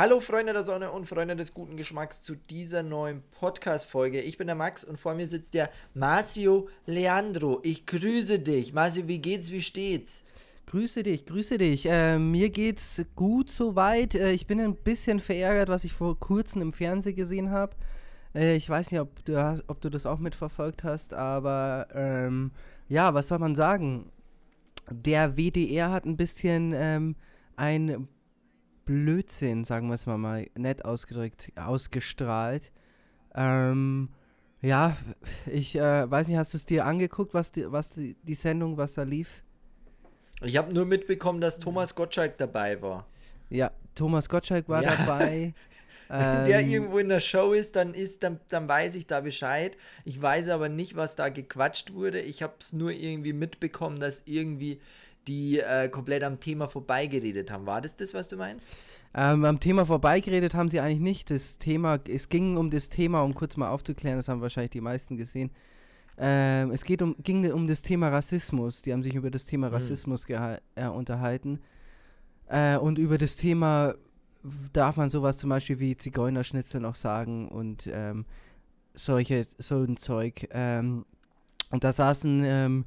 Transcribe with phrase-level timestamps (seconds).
[0.00, 4.22] Hallo Freunde der Sonne und Freunde des guten Geschmacks zu dieser neuen Podcast-Folge.
[4.22, 7.60] Ich bin der Max und vor mir sitzt der Marcio Leandro.
[7.64, 8.72] Ich grüße dich.
[8.72, 10.22] Marcio, wie geht's, wie steht's?
[10.64, 11.84] Grüße dich, grüße dich.
[11.84, 14.14] Äh, mir geht's gut soweit.
[14.14, 17.76] Äh, ich bin ein bisschen verärgert, was ich vor kurzem im Fernsehen gesehen habe.
[18.34, 22.52] Äh, ich weiß nicht, ob du, hast, ob du das auch mitverfolgt hast, aber ähm,
[22.88, 24.10] ja, was soll man sagen?
[24.90, 27.16] Der WDR hat ein bisschen ähm,
[27.56, 28.08] ein
[28.90, 32.72] Blödsinn, sagen wir es mal, mal nett ausgedrückt, ausgestrahlt.
[33.36, 34.08] Ähm,
[34.62, 34.96] ja,
[35.46, 38.76] ich äh, weiß nicht, hast du es dir angeguckt, was die, was die, die Sendung,
[38.78, 39.44] was da lief?
[40.42, 43.06] Ich habe nur mitbekommen, dass Thomas Gottschalk dabei war.
[43.48, 44.96] Ja, Thomas Gottschalk war ja.
[44.96, 45.54] dabei.
[46.08, 49.20] Wenn der ähm, irgendwo in der Show ist, dann ist, dann, dann weiß ich da
[49.20, 49.76] Bescheid.
[50.04, 52.20] Ich weiß aber nicht, was da gequatscht wurde.
[52.20, 54.80] Ich habe es nur irgendwie mitbekommen, dass irgendwie
[55.30, 57.64] die äh, komplett am Thema vorbeigeredet haben.
[57.64, 58.68] War das das, was du meinst?
[59.14, 61.30] Ähm, am Thema vorbeigeredet haben sie eigentlich nicht.
[61.30, 64.80] Das Thema, es ging um das Thema, um kurz mal aufzuklären, das haben wahrscheinlich die
[64.80, 65.52] meisten gesehen.
[66.18, 68.82] Ähm, es geht um, ging um das Thema Rassismus.
[68.82, 69.74] Die haben sich über das Thema mhm.
[69.74, 71.60] Rassismus äh, unterhalten.
[72.48, 73.94] Äh, und über das Thema
[74.72, 78.24] darf man sowas zum Beispiel wie Zigeunerschnitzel noch sagen und ähm,
[78.94, 80.48] solche, so ein Zeug.
[80.50, 81.04] Ähm,
[81.70, 82.84] und da saßen ähm,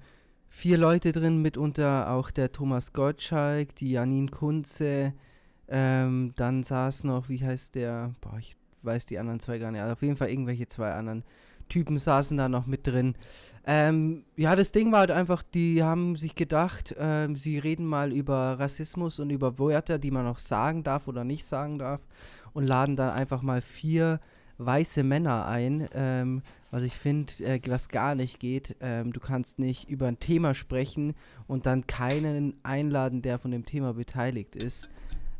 [0.54, 5.14] vier Leute drin, mitunter auch der Thomas Gottschalk, die Janine Kunze,
[5.68, 9.82] ähm, dann saß noch, wie heißt der, boah, ich weiß die anderen zwei gar nicht,
[9.82, 11.24] also auf jeden Fall irgendwelche zwei anderen
[11.70, 13.16] Typen saßen da noch mit drin.
[13.66, 18.12] Ähm, ja, das Ding war halt einfach, die haben sich gedacht, ähm, sie reden mal
[18.14, 22.02] über Rassismus und über Wörter, die man noch sagen darf oder nicht sagen darf
[22.54, 24.20] und laden dann einfach mal vier
[24.66, 28.76] weiße Männer ein, ähm, was ich finde, äh, was gar nicht geht.
[28.80, 31.14] Ähm, du kannst nicht über ein Thema sprechen
[31.48, 34.90] und dann keinen einladen, der von dem Thema beteiligt ist.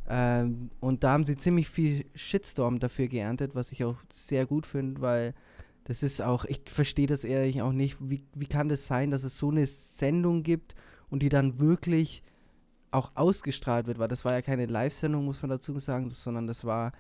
[0.08, 4.66] Ähm, und da haben sie ziemlich viel Shitstorm dafür geerntet, was ich auch sehr gut
[4.66, 5.34] finde, weil
[5.86, 7.98] das ist auch, ich verstehe das ehrlich auch nicht.
[8.00, 10.76] Wie, wie kann das sein, dass es so eine Sendung gibt
[11.10, 12.24] und die dann wirklich
[12.92, 14.00] auch ausgestrahlt wird?
[14.00, 16.94] Weil das war ja keine Live-Sendung, muss man dazu sagen, sondern das war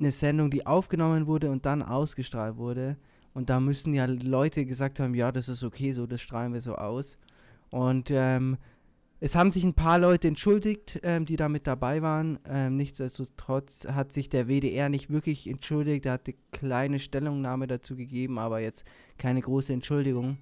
[0.00, 2.96] eine Sendung, die aufgenommen wurde und dann ausgestrahlt wurde.
[3.32, 6.60] Und da müssen ja Leute gesagt haben, ja, das ist okay, so, das strahlen wir
[6.60, 7.16] so aus.
[7.70, 8.58] Und ähm,
[9.20, 12.38] es haben sich ein paar Leute entschuldigt, ähm, die da mit dabei waren.
[12.48, 16.06] Ähm, nichtsdestotrotz hat sich der WDR nicht wirklich entschuldigt.
[16.06, 18.84] Er hat eine kleine Stellungnahme dazu gegeben, aber jetzt
[19.18, 20.38] keine große Entschuldigung.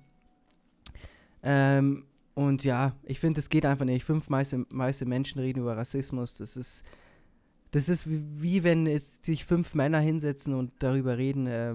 [1.43, 2.05] Ähm,
[2.35, 4.05] und ja, ich finde, es geht einfach nicht.
[4.05, 6.37] Fünf meiste, meiste Menschen reden über Rassismus.
[6.37, 6.85] Das ist
[7.71, 11.75] das ist wie, wenn es sich fünf Männer hinsetzen und darüber reden, äh,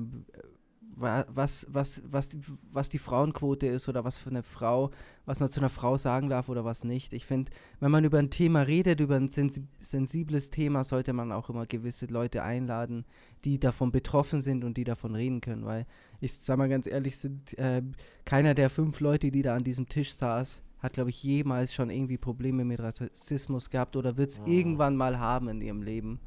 [0.96, 2.40] was, was, was, die,
[2.72, 4.92] was die Frauenquote ist oder was für eine Frau,
[5.26, 7.14] was man zu einer Frau sagen darf oder was nicht.
[7.14, 11.50] Ich finde, wenn man über ein Thema redet, über ein sensibles Thema, sollte man auch
[11.50, 13.06] immer gewisse Leute einladen,
[13.44, 15.66] die davon betroffen sind und die davon reden können.
[15.66, 15.86] Weil
[16.22, 17.82] ich sage mal ganz ehrlich, sind äh,
[18.26, 21.90] keiner der fünf Leute, die da an diesem Tisch saß, hat, glaube ich, jemals schon
[21.90, 24.44] irgendwie Probleme mit Rassismus gehabt oder wird es oh.
[24.46, 26.20] irgendwann mal haben in ihrem Leben.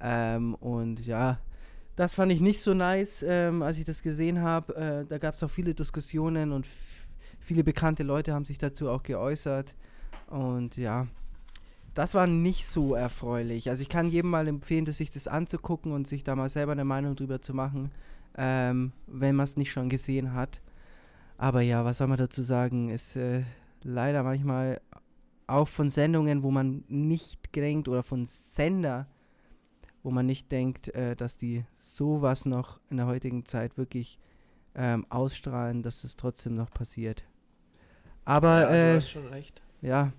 [0.00, 1.38] Ähm, und ja,
[1.94, 4.74] das fand ich nicht so nice, ähm, als ich das gesehen habe.
[4.74, 6.66] Äh, da gab es auch viele Diskussionen und
[7.38, 9.76] viele bekannte Leute haben sich dazu auch geäußert.
[10.26, 11.06] Und ja,
[11.94, 13.70] das war nicht so erfreulich.
[13.70, 16.84] Also ich kann jedem mal empfehlen, sich das anzugucken und sich da mal selber eine
[16.84, 17.92] Meinung drüber zu machen,
[18.36, 20.60] ähm, wenn man es nicht schon gesehen hat.
[21.38, 22.90] Aber ja, was soll man dazu sagen?
[22.90, 23.42] Es äh,
[23.82, 24.80] leider manchmal
[25.46, 29.06] auch von Sendungen, wo man nicht denkt oder von Sender,
[30.02, 34.18] wo man nicht denkt, äh, dass die sowas noch in der heutigen Zeit wirklich
[34.74, 37.24] ähm, ausstrahlen, dass das trotzdem noch passiert.
[38.24, 39.62] Aber ja, äh, du hast schon recht.
[39.82, 40.12] Ja,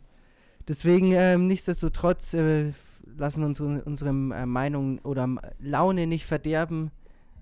[0.67, 2.71] deswegen ähm, nichtsdestotrotz äh,
[3.17, 5.27] lassen wir unsere, unsere äh, Meinung oder
[5.59, 6.91] Laune nicht verderben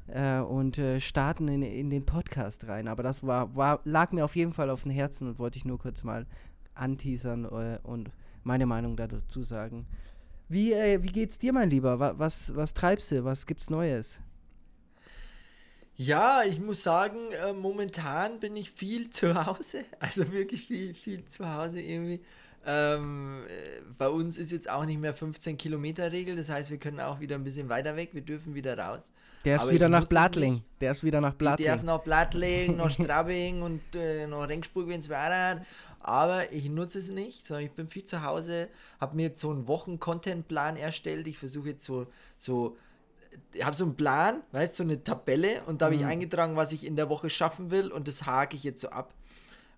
[0.07, 2.87] äh, und äh, starten in, in den Podcast rein.
[2.87, 5.65] Aber das war, war, lag mir auf jeden Fall auf dem Herzen und wollte ich
[5.65, 6.25] nur kurz mal
[6.73, 8.11] anteasern äh, und
[8.43, 9.85] meine Meinung dazu sagen.
[10.47, 11.99] Wie, äh, wie geht's dir, mein Lieber?
[11.99, 13.23] Was, was, was treibst du?
[13.23, 14.21] Was gibt's Neues?
[15.97, 19.85] Ja, ich muss sagen, äh, momentan bin ich viel zu Hause.
[19.99, 22.21] Also wirklich viel, viel zu Hause irgendwie.
[22.65, 26.77] Ähm, äh, bei uns ist jetzt auch nicht mehr 15 Kilometer Regel, das heißt, wir
[26.77, 29.11] können auch wieder ein bisschen weiter weg, wir dürfen wieder raus.
[29.45, 30.63] Der ist Aber wieder nach Blattling.
[30.81, 31.65] Der ist wieder nach Blattling.
[31.65, 35.61] Der darf nach Blattling, nach Straubing und äh, nach Rengsburg, wenn es weiter
[35.99, 38.69] Aber ich nutze es nicht, sondern ich bin viel zu Hause,
[38.99, 41.27] habe mir jetzt so einen Wochen-Content-Plan erstellt.
[41.27, 42.07] Ich versuche jetzt so,
[42.37, 42.75] so
[43.53, 46.07] ich habe so einen Plan, weißt du, so eine Tabelle und da habe ich mhm.
[46.07, 49.13] eingetragen, was ich in der Woche schaffen will und das hake ich jetzt so ab.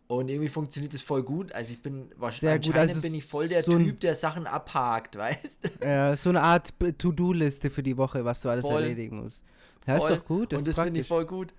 [0.07, 1.51] Und irgendwie funktioniert das voll gut.
[1.51, 4.47] Also ich bin Sehr wahrscheinlich gut, also bin ich voll der so Typ, der Sachen
[4.47, 5.85] abhakt, weißt du?
[5.85, 8.83] Ja, so eine Art To-Do-Liste für die Woche, was du alles Voll.
[8.83, 9.43] erledigen musst.
[9.85, 9.97] Voll.
[9.97, 10.53] ist doch gut.
[10.53, 11.53] Das und das finde ich voll gut.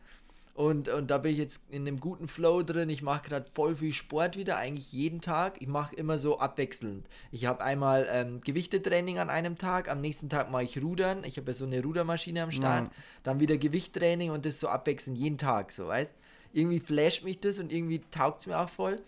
[0.54, 2.90] Und, und da bin ich jetzt in einem guten Flow drin.
[2.90, 5.62] Ich mache gerade voll viel Sport wieder, eigentlich jeden Tag.
[5.62, 7.06] Ich mache immer so abwechselnd.
[7.30, 11.22] Ich habe einmal ähm, Gewichtetraining an einem Tag, am nächsten Tag mache ich Rudern.
[11.22, 12.86] Ich habe ja so eine Rudermaschine am Start.
[12.86, 12.90] Ja.
[13.22, 16.12] Dann wieder Gewichttraining und das so abwechselnd jeden Tag, so weißt
[16.52, 19.00] Irgendwie flasht mich das und irgendwie taugt es mir auch voll.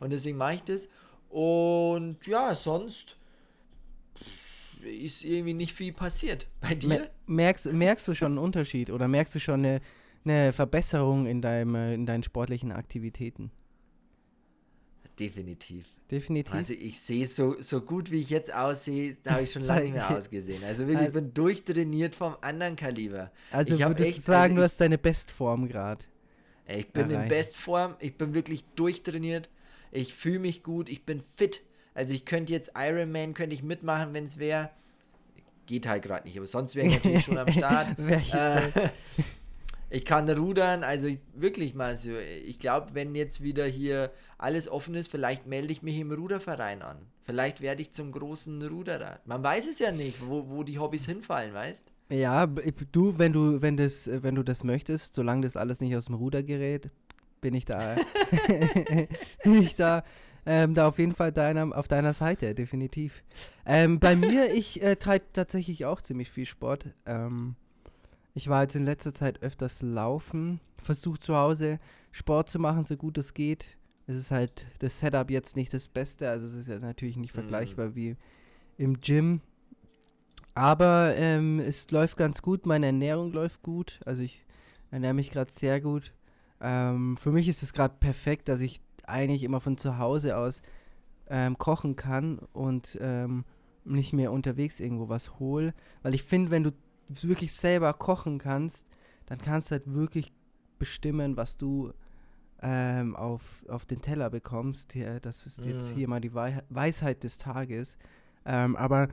[0.00, 0.88] Und deswegen mache ich das.
[1.30, 3.16] Und ja, sonst
[4.82, 6.46] ist irgendwie nicht viel passiert.
[6.60, 6.88] Bei dir?
[6.88, 9.80] Mer merkst, merkst du schon einen Unterschied oder merkst du schon eine,
[10.24, 13.50] eine Verbesserung in, deinem, äh, in deinen sportlichen Aktivitäten?
[15.18, 15.86] Definitiv.
[16.10, 16.52] Definitiv.
[16.52, 19.82] Also ich sehe so, so gut wie ich jetzt aussehe, da habe ich schon lange
[19.84, 20.62] nicht mehr ausgesehen.
[20.64, 23.30] Also wirklich, ich Also- bin durchtrainiert vom anderen Kaliber.
[23.52, 23.94] Also ich du sagen,
[24.32, 26.04] also du ich- hast deine Bestform gerade.
[26.66, 27.28] Ey, Ich bin in erreicht.
[27.30, 29.48] Bestform, ich bin wirklich durchtrainiert,
[29.90, 31.62] ich fühle mich gut, ich bin fit.
[31.94, 34.70] Also ich könnte jetzt Ironman, könnte ich mitmachen, wenn es wäre.
[35.66, 37.96] Geht halt gerade nicht, aber sonst wäre ich natürlich schon am Start.
[37.98, 38.90] Äh,
[39.90, 42.10] ich kann rudern, also ich, wirklich mal so.
[42.44, 46.82] Ich glaube, wenn jetzt wieder hier alles offen ist, vielleicht melde ich mich im Ruderverein
[46.82, 46.96] an.
[47.22, 49.20] Vielleicht werde ich zum großen Ruderer.
[49.24, 53.62] Man weiß es ja nicht, wo, wo die Hobbys hinfallen, weißt Ja, du, wenn du,
[53.62, 56.90] wenn das, wenn du das möchtest, solange das alles nicht aus dem Ruder gerät,
[57.40, 57.96] bin ich da,
[59.44, 60.04] bin ich da,
[60.46, 63.22] ähm, da auf jeden Fall deiner, auf deiner Seite, definitiv.
[63.64, 66.88] Ähm, bei mir, ich äh, treibe tatsächlich auch ziemlich viel Sport.
[67.06, 67.56] Ähm,
[68.34, 71.78] ich war jetzt in letzter Zeit öfters laufen, versuche zu Hause
[72.12, 73.78] Sport zu machen, so gut es geht.
[74.06, 77.34] Es ist halt das Setup jetzt nicht das Beste, also es ist ja natürlich nicht
[77.34, 77.40] Mhm.
[77.40, 78.16] vergleichbar wie
[78.76, 79.40] im Gym.
[80.54, 84.00] Aber ähm, es läuft ganz gut, meine Ernährung läuft gut.
[84.06, 84.44] Also ich
[84.90, 86.12] ernähre mich gerade sehr gut.
[86.60, 90.62] Ähm, für mich ist es gerade perfekt, dass ich eigentlich immer von zu Hause aus
[91.28, 93.44] ähm, kochen kann und ähm,
[93.84, 95.74] nicht mehr unterwegs irgendwo was hole.
[96.02, 96.70] Weil ich finde, wenn du
[97.08, 98.86] wirklich selber kochen kannst,
[99.26, 100.32] dann kannst du halt wirklich
[100.78, 101.92] bestimmen, was du
[102.62, 104.94] ähm, auf, auf den Teller bekommst.
[104.94, 105.94] Ja, das ist jetzt Mm.
[105.94, 107.98] hier mal die Wei Weisheit des Tages.
[108.46, 109.08] Ähm, aber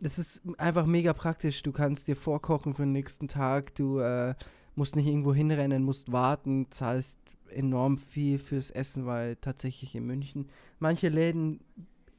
[0.00, 1.62] es ist einfach mega praktisch.
[1.62, 3.74] Du kannst dir vorkochen für den nächsten Tag.
[3.74, 4.34] Du äh,
[4.74, 7.18] musst nicht irgendwo hinrennen, musst warten, zahlst
[7.50, 10.48] enorm viel fürs Essen, weil tatsächlich in München
[10.78, 11.60] manche Läden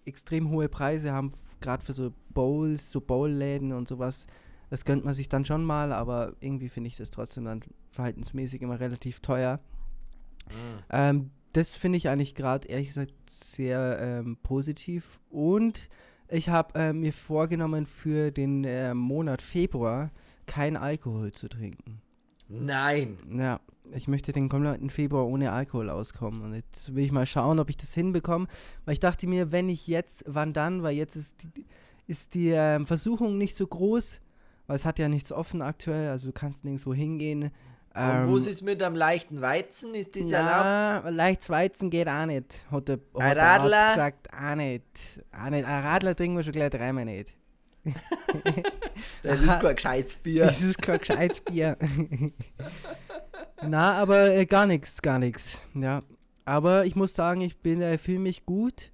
[0.06, 1.31] extrem hohe Preise haben,
[1.62, 4.27] gerade für so Bowls, so Bowl-Läden und sowas.
[4.69, 7.62] Das gönnt man sich dann schon mal, aber irgendwie finde ich das trotzdem dann
[7.92, 9.60] verhaltensmäßig immer relativ teuer.
[10.89, 15.19] Ähm, das finde ich eigentlich gerade ehrlich gesagt sehr ähm, positiv.
[15.30, 15.89] Und
[16.31, 20.12] ich habe äh, mir vorgenommen, für den äh, Monat Februar
[20.45, 22.01] kein Alkohol zu trinken.
[22.48, 23.18] Nein.
[23.38, 23.60] Ja,
[23.94, 26.42] ich möchte den kompletten Februar ohne Alkohol auskommen.
[26.42, 28.48] Und jetzt will ich mal schauen, ob ich das hinbekomme.
[28.86, 30.83] Weil ich dachte mir, wenn ich jetzt, wann dann?
[30.83, 31.66] Weil jetzt ist die,
[32.07, 34.22] ist die ähm, Versuchung nicht so groß.
[34.68, 36.10] Weil es hat ja nichts offen aktuell.
[36.10, 37.51] Also du kannst nirgendwo hingehen.
[37.94, 39.94] Und wo Ähm, ist es mit einem leichten Weizen?
[39.94, 41.06] Ist das erlaubt?
[41.06, 43.90] ja, leicht Weizen geht auch nicht, hat der, hat Ein der Arzt Radler?
[43.90, 44.28] gesagt.
[44.34, 44.84] Auch nicht.
[45.34, 45.66] Auch nicht.
[45.66, 47.34] Ein Radler trinken wir schon gleich dreimal nicht.
[49.24, 50.46] Das ist kein gescheites Bier.
[50.46, 51.78] Das ist kein gescheites Bier.
[53.64, 55.62] Na, aber äh, gar nichts, gar nichts.
[55.74, 56.02] Ja.
[56.46, 58.92] Aber ich muss sagen, ich bin, äh, fühle mich gut.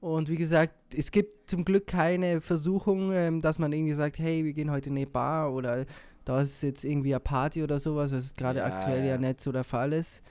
[0.00, 4.44] Und wie gesagt, es gibt zum Glück keine Versuchung, ähm, dass man irgendwie sagt, hey,
[4.44, 5.84] wir gehen heute in eine Bar oder
[6.24, 9.12] da ist jetzt irgendwie eine Party oder sowas, was gerade Ja, aktuell ja.
[9.12, 9.18] ja.
[9.18, 10.22] nicht so der Fall ist.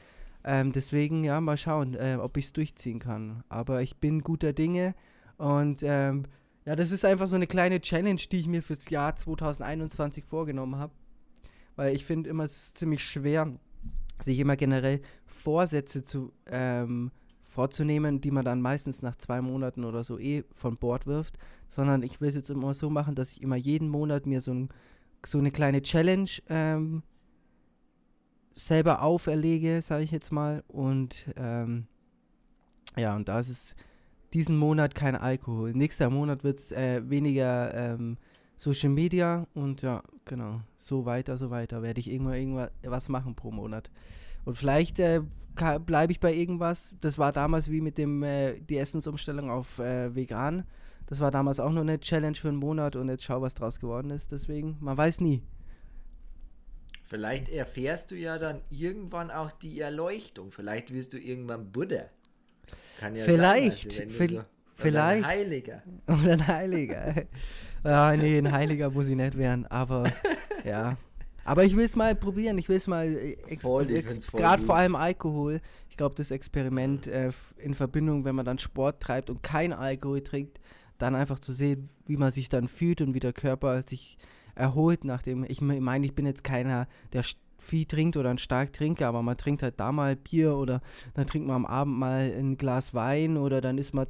[0.43, 3.43] Ähm, deswegen, ja, mal schauen, äh, ob ich es durchziehen kann.
[3.49, 4.95] Aber ich bin guter Dinge
[5.37, 6.25] und ähm,
[6.65, 10.75] ja, das ist einfach so eine kleine Challenge, die ich mir fürs Jahr 2021 vorgenommen
[10.77, 10.93] habe.
[11.75, 13.51] Weil ich finde immer, es ist ziemlich schwer,
[14.21, 20.03] sich immer generell Vorsätze zu, ähm, vorzunehmen, die man dann meistens nach zwei Monaten oder
[20.03, 21.37] so eh von Bord wirft.
[21.69, 24.53] Sondern ich will es jetzt immer so machen, dass ich immer jeden Monat mir so,
[24.53, 24.69] ein,
[25.25, 27.03] so eine kleine Challenge ähm,
[28.55, 30.63] selber auferlege, sage ich jetzt mal.
[30.67, 31.87] Und ähm,
[32.97, 33.75] ja, und da ist es
[34.33, 35.73] diesen Monat kein Alkohol.
[35.73, 38.17] Nächster Monat wird es äh, weniger ähm,
[38.55, 41.81] Social Media und ja, genau, so weiter, so weiter.
[41.81, 43.89] Werde ich irgendwann irgendwas was machen pro Monat.
[44.45, 45.21] Und vielleicht äh,
[45.85, 46.95] bleibe ich bei irgendwas.
[47.01, 50.65] Das war damals wie mit dem äh, die Essensumstellung auf äh, vegan.
[51.09, 53.79] Das war damals auch nur eine Challenge für einen Monat und jetzt schau, was draus
[53.79, 54.31] geworden ist.
[54.31, 55.41] Deswegen, man weiß nie.
[57.07, 60.51] Vielleicht erfährst du ja dann irgendwann auch die Erleuchtung.
[60.51, 62.03] Vielleicht wirst du irgendwann Buddha.
[62.99, 65.23] Kann ja Vielleicht, sein, also so, oder vielleicht.
[65.25, 65.83] Ein Heiliger.
[66.07, 67.15] Oder ein Heiliger.
[67.83, 70.03] ja, nee, ein Heiliger muss ich nicht werden, aber
[70.63, 70.95] ja.
[71.43, 75.59] Aber ich will es mal probieren, ich will es mal, äh, gerade vor allem Alkohol.
[75.89, 80.21] Ich glaube, das Experiment äh, in Verbindung, wenn man dann Sport treibt und kein Alkohol
[80.21, 80.59] trinkt,
[80.99, 84.17] dann einfach zu sehen, wie man sich dann fühlt und wie der Körper sich
[84.55, 85.45] erholt nachdem.
[85.45, 87.23] Ich meine, ich bin jetzt keiner, der
[87.57, 90.81] viel trinkt oder ein stark trinke, aber man trinkt halt da mal Bier oder
[91.13, 94.07] dann trinkt man am Abend mal ein Glas Wein oder dann ist man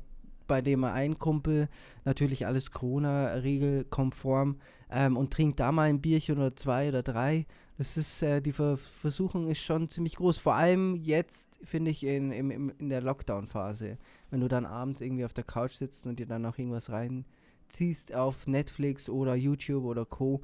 [0.47, 1.69] bei dem ein Kumpel,
[2.05, 4.57] natürlich alles Corona-Regelkonform,
[4.91, 7.45] ähm, und trinkt da mal ein Bierchen oder zwei oder drei.
[7.77, 10.37] Das ist, äh, die Ver Versuchung ist schon ziemlich groß.
[10.37, 13.97] Vor allem jetzt, finde ich, in, in, in der Lockdown-Phase.
[14.31, 18.13] Wenn du dann abends irgendwie auf der Couch sitzt und dir dann noch irgendwas reinziehst
[18.13, 20.41] auf Netflix oder YouTube oder Co.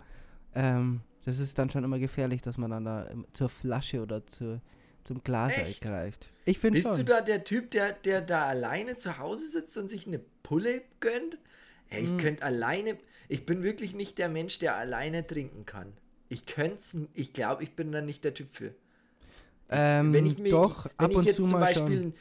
[0.53, 4.61] Ähm, das ist dann schon immer gefährlich, dass man dann da zur Flasche oder zur
[5.05, 6.27] zum Glas greift.
[6.45, 6.97] Ich finde Bist schon.
[6.97, 10.81] du da der Typ, der, der da alleine zu Hause sitzt und sich eine Pulle
[10.99, 11.37] gönnt?
[11.87, 12.17] Hey, ich hm.
[12.17, 12.97] könnte alleine,
[13.29, 15.93] ich bin wirklich nicht der Mensch, der alleine trinken kann.
[16.27, 18.73] Ich könnte ich glaube, ich bin da nicht der Typ für.
[19.69, 22.13] Ähm, wenn ich mir, doch, wenn ich jetzt zum Beispiel, schon.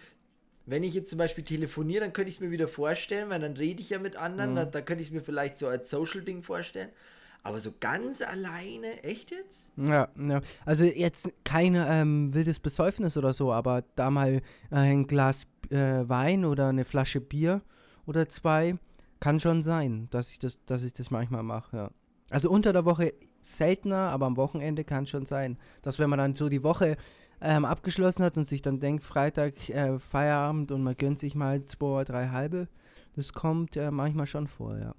[0.67, 3.55] Wenn ich jetzt zum Beispiel telefoniere, dann könnte ich es mir wieder vorstellen, weil dann
[3.55, 4.57] rede ich ja mit anderen, mhm.
[4.57, 6.91] da, da könnte ich es mir vielleicht so als Social-Ding vorstellen.
[7.43, 9.73] Aber so ganz alleine, echt jetzt?
[9.77, 10.41] Ja, ja.
[10.65, 14.41] Also jetzt kein ähm, wildes Besäufnis oder so, aber da mal äh,
[14.71, 17.61] ein Glas äh, Wein oder eine Flasche Bier
[18.07, 18.79] oder zwei,
[19.21, 21.91] kann schon sein, dass ich das, dass ich das manchmal mache, ja.
[22.31, 26.35] Also unter der Woche seltener, aber am Wochenende kann schon sein, dass wenn man dann
[26.35, 26.97] so die Woche
[27.45, 31.65] ähm, abgeschlossen hat und sich dann denkt, Freitag äh, Feierabend und man gönnt sich mal
[31.67, 32.69] zwei, drei halbe,
[33.15, 34.95] das kommt äh, manchmal schon vor, ja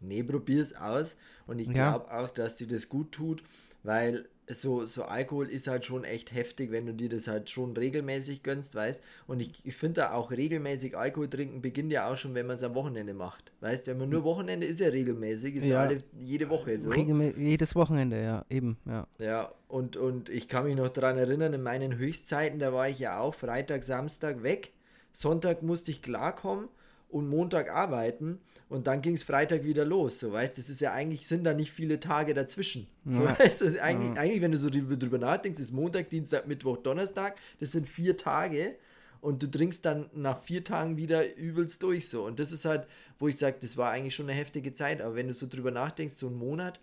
[0.00, 1.16] nee, probier's aus.
[1.46, 1.72] Und ich ja.
[1.72, 3.42] glaube auch, dass dir das gut tut,
[3.82, 7.76] weil so, so Alkohol ist halt schon echt heftig, wenn du dir das halt schon
[7.76, 12.16] regelmäßig gönnst, weißt Und ich, ich finde da auch regelmäßig Alkohol trinken beginnt ja auch
[12.16, 13.52] schon, wenn man es am Wochenende macht.
[13.60, 16.90] Weißt wenn man nur Wochenende ist ja regelmäßig, ist ja, alle, jede Woche so.
[16.90, 19.06] Regelmä jedes Wochenende, ja, eben, ja.
[19.18, 22.98] Ja, und, und ich kann mich noch daran erinnern, in meinen Höchstzeiten, da war ich
[22.98, 24.72] ja auch Freitag, Samstag weg.
[25.12, 26.68] Sonntag musste ich klarkommen
[27.08, 28.38] und Montag arbeiten
[28.68, 30.20] und dann ging es Freitag wieder los.
[30.20, 32.86] So weißt das ist ja eigentlich, sind da nicht viele Tage dazwischen.
[33.04, 33.12] Ja.
[33.12, 34.22] So weißt du, eigentlich, ja.
[34.22, 38.76] eigentlich, wenn du so drüber nachdenkst, ist Montag, Dienstag, Mittwoch, Donnerstag, das sind vier Tage
[39.20, 42.24] und du trinkst dann nach vier Tagen wieder übelst durch so.
[42.24, 42.86] Und das ist halt,
[43.18, 45.70] wo ich sage, das war eigentlich schon eine heftige Zeit, aber wenn du so drüber
[45.70, 46.80] nachdenkst, so ein Monat,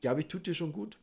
[0.00, 0.98] glaube ich, tut dir schon gut.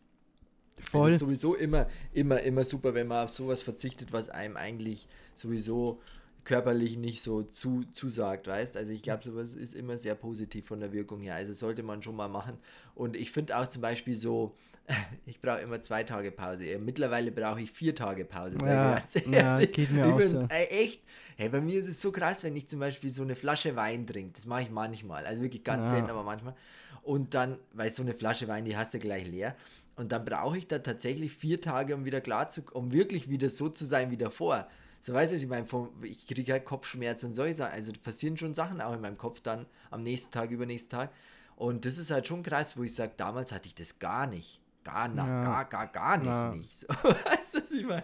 [0.84, 1.10] Voll.
[1.10, 5.08] Es ist sowieso immer, immer, immer super, wenn man auf sowas verzichtet, was einem eigentlich
[5.36, 6.02] sowieso
[6.50, 8.76] körperlich nicht so zu, zusagt, weißt?
[8.76, 11.36] Also ich glaube, sowas ist immer sehr positiv von der Wirkung her.
[11.36, 12.58] Also sollte man schon mal machen.
[12.96, 14.56] Und ich finde auch zum Beispiel so,
[15.28, 16.80] ich brauche immer zwei Tage Pause.
[16.80, 18.58] Mittlerweile brauche ich vier Tage Pause.
[18.66, 20.48] Ja, ja geht mir ich auch so.
[20.50, 21.04] Echt,
[21.38, 24.08] hey, bei mir ist es so krass, wenn ich zum Beispiel so eine Flasche Wein
[24.08, 24.32] trinke.
[24.34, 25.28] Das mache ich manchmal.
[25.28, 25.98] Also wirklich ganz ja.
[25.98, 26.56] selten, aber manchmal.
[27.04, 29.56] Und dann, weil so eine Flasche Wein, die hast du gleich leer.
[29.98, 33.52] Und dann brauche ich da tatsächlich vier Tage, um wieder klar zu, um wirklich wieder
[33.52, 34.68] so zu sein wie davor.
[35.02, 35.66] So weißt du, ich meine,
[36.04, 37.74] ich kriege halt Kopfschmerzen und solche Sachen.
[37.74, 41.12] Also passieren schon Sachen auch in meinem Kopf dann am nächsten Tag, übernächsten Tag.
[41.56, 44.62] Und das ist halt schon krass, wo ich sage, damals hatte ich das gar nicht.
[44.84, 45.44] Gar, na, ja.
[45.44, 46.28] gar, gar, gar nicht.
[46.28, 46.52] Ja.
[46.52, 46.76] nicht.
[46.76, 48.04] So, weißt du, was ich meine?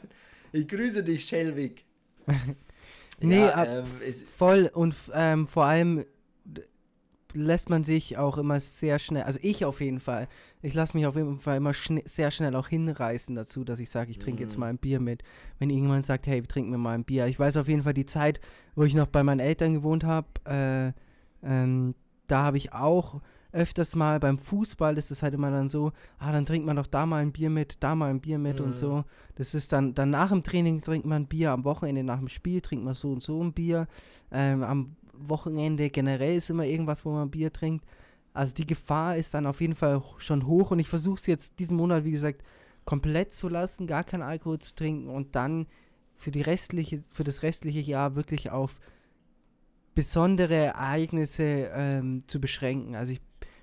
[0.51, 1.85] Ich grüße dich, Shelwick.
[3.21, 3.85] nee, ja, ähm,
[4.37, 4.69] voll.
[4.73, 6.05] Und ähm, vor allem
[7.35, 10.27] lässt man sich auch immer sehr schnell, also ich auf jeden Fall,
[10.61, 13.89] ich lasse mich auf jeden Fall immer schn sehr schnell auch hinreißen dazu, dass ich
[13.89, 14.61] sage, ich trinke jetzt mhm.
[14.61, 15.23] mal ein Bier mit.
[15.59, 17.27] Wenn irgendjemand sagt, hey, trinken wir mal ein Bier.
[17.27, 18.39] Ich weiß auf jeden Fall die Zeit,
[18.75, 20.93] wo ich noch bei meinen Eltern gewohnt habe, äh,
[21.43, 21.95] ähm,
[22.27, 23.21] da habe ich auch
[23.55, 26.87] öfters mal beim Fußball ist es halt immer dann so, ah, dann trinkt man doch
[26.87, 28.63] da mal ein Bier mit, da mal ein Bier mit mm.
[28.63, 28.97] und so.
[28.97, 29.03] Mhm.
[29.35, 32.27] Das ist dann, dann nach dem Training trinkt man ein Bier, am Wochenende nach dem
[32.27, 33.87] Spiel trinkt man so und so ein Bier.
[34.31, 34.87] Ähm, am
[35.19, 37.85] Wochenende generell ist immer irgendwas, wo man Bier trinkt.
[38.33, 41.59] Also die Gefahr ist dann auf jeden Fall schon hoch und ich versuche es jetzt
[41.59, 42.43] diesen Monat, wie gesagt,
[42.83, 45.67] komplett zu lassen, gar keinen Alkohol zu trinken und dann
[46.15, 48.79] für die restliche, für das restliche Jahr wirklich auf
[49.95, 52.95] besondere Ereignisse ähm, zu beschränken.
[52.95, 53.21] Also ich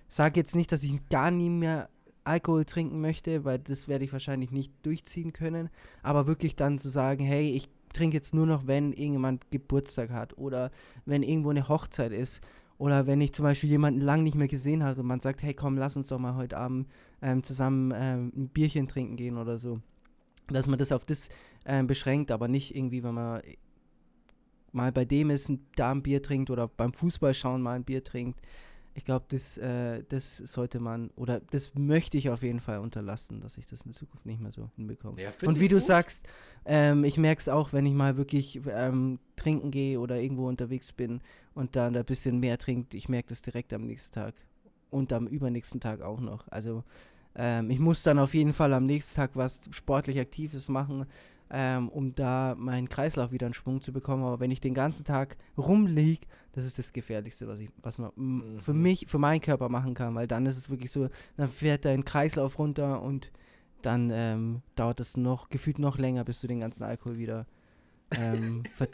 [0.09, 1.89] sage jetzt nicht, dass ich gar nie mehr
[2.25, 5.71] Alkohol trinken möchte, weil das werde ich wahrscheinlich nicht durchziehen können,
[6.03, 10.37] aber wirklich dann zu sagen, hey, ich trinke jetzt nur noch, wenn irgendjemand Geburtstag hat
[10.39, 10.71] oder
[11.05, 12.43] wenn irgendwo eine Hochzeit ist
[12.79, 15.55] oder wenn ich zum Beispiel jemanden lang nicht mehr gesehen habe und man sagt, hey
[15.55, 16.89] komm, lass uns doch mal heute Abend
[17.21, 19.81] ähm, zusammen ähm, ein Bierchen trinken gehen oder so.
[20.49, 21.29] Dass man das auf das
[21.65, 23.43] ähm, beschränkt, aber nicht irgendwie, wenn man
[24.73, 28.41] mal bei dem ist, da ein Bier trinkt oder beim Fußballschauen mal ein Bier trinkt
[28.95, 33.41] ich glaube, das, äh, das sollte man, oder das möchte ich auf jeden Fall unterlassen,
[33.41, 35.21] dass ich das in Zukunft nicht mehr so hinbekomme.
[35.21, 35.85] Ja, und wie du gut.
[35.85, 36.27] sagst,
[36.65, 40.93] ähm, ich merke es auch, wenn ich mal wirklich ähm, trinken gehe oder irgendwo unterwegs
[40.93, 41.21] bin
[41.55, 44.35] und dann ein bisschen mehr trinkt, ich merke das direkt am nächsten Tag
[44.91, 46.47] und am übernächsten Tag auch noch.
[46.49, 46.85] Also
[47.35, 51.07] ähm, ich muss dann auf jeden Fall am nächsten Tag was sportlich Aktives machen,
[51.55, 54.25] ähm, um da meinen Kreislauf wieder in Schwung zu bekommen.
[54.25, 58.11] Aber wenn ich den ganzen Tag rumliege, das ist das Gefährlichste, was ich, was man
[58.17, 58.59] mhm.
[58.59, 61.85] für mich, für meinen Körper machen kann, weil dann ist es wirklich so, dann fährt
[61.85, 63.31] dein Kreislauf runter und
[63.83, 67.47] dann ähm, dauert es noch, gefühlt noch länger, bis du den ganzen Alkohol wieder
[68.17, 68.89] ähm, ver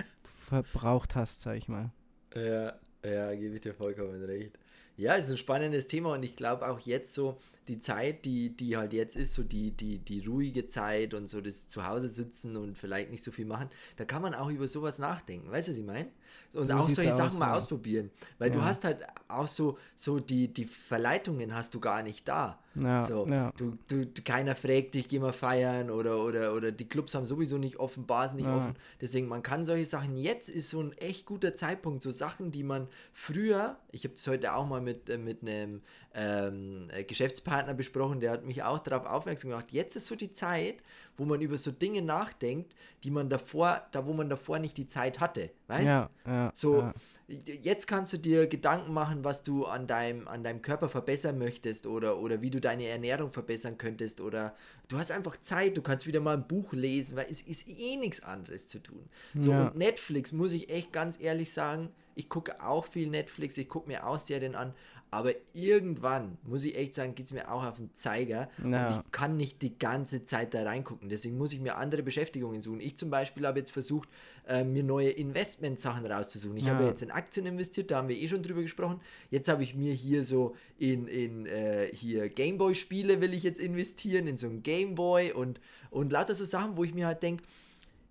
[0.49, 1.93] verbraucht hast, sag ich mal.
[2.35, 2.73] Ja,
[3.05, 4.59] ja, gebe ich dir vollkommen recht.
[4.97, 8.77] Ja, ist ein spannendes Thema und ich glaube auch jetzt so, die Zeit, die, die
[8.77, 12.77] halt jetzt ist, so die, die, die ruhige Zeit und so das Zuhause sitzen und
[12.77, 15.51] vielleicht nicht so viel machen, da kann man auch über sowas nachdenken.
[15.51, 16.09] Weißt du, was ich meine?
[16.55, 17.55] Und so auch solche Sachen aus, mal ja.
[17.55, 18.11] ausprobieren.
[18.39, 18.55] Weil ja.
[18.55, 22.59] du hast halt auch so, so die, die Verleitungen hast du gar nicht da.
[22.75, 23.27] Ja, so.
[23.57, 27.59] Du, du, keiner fragt dich, geh mal feiern oder, oder, oder die Clubs haben sowieso
[27.59, 28.77] nicht offen, Bars nicht offen.
[29.01, 32.63] Deswegen, man kann solche Sachen, jetzt ist so ein echt guter Zeitpunkt, so Sachen, die
[32.63, 35.83] man früher, ich habe das heute auch mal mit, äh, mit einem
[36.15, 40.33] ähm, äh, Geschäftspartner besprochen, der hat mich auch darauf aufmerksam gemacht, jetzt ist so die
[40.33, 40.77] Zeit,
[41.17, 44.87] wo man über so Dinge nachdenkt, die man davor, da wo man davor nicht die
[44.87, 45.51] Zeit hatte.
[45.67, 46.95] Weißt ja, ja, so, ja.
[47.27, 51.87] jetzt kannst du dir Gedanken machen, was du an deinem, an deinem Körper verbessern möchtest
[51.87, 54.55] oder, oder wie du deine Ernährung verbessern könntest oder
[54.89, 57.97] du hast einfach Zeit, du kannst wieder mal ein Buch lesen, weil es ist eh
[57.97, 59.09] nichts anderes zu tun.
[59.37, 59.67] So, ja.
[59.67, 63.89] und Netflix, muss ich echt ganz ehrlich sagen, ich gucke auch viel Netflix, ich gucke
[63.89, 64.75] mir auch Serien an,
[65.11, 68.49] aber irgendwann, muss ich echt sagen, geht es mir auch auf den Zeiger.
[68.63, 71.09] Und ich kann nicht die ganze Zeit da reingucken.
[71.09, 72.81] Deswegen muss ich mir andere Beschäftigungen suchen.
[72.81, 74.09] Ich zum Beispiel habe jetzt versucht,
[74.49, 76.57] äh, mir neue Investment-Sachen rauszusuchen.
[76.59, 76.75] Ich ja.
[76.75, 79.01] habe jetzt in Aktien investiert, da haben wir eh schon drüber gesprochen.
[79.31, 84.27] Jetzt habe ich mir hier so in, in äh, hier Gameboy-Spiele will ich jetzt investieren,
[84.27, 85.61] in so ein Gameboy und,
[85.91, 87.45] und lauter so Sachen, wo ich mir halt denke,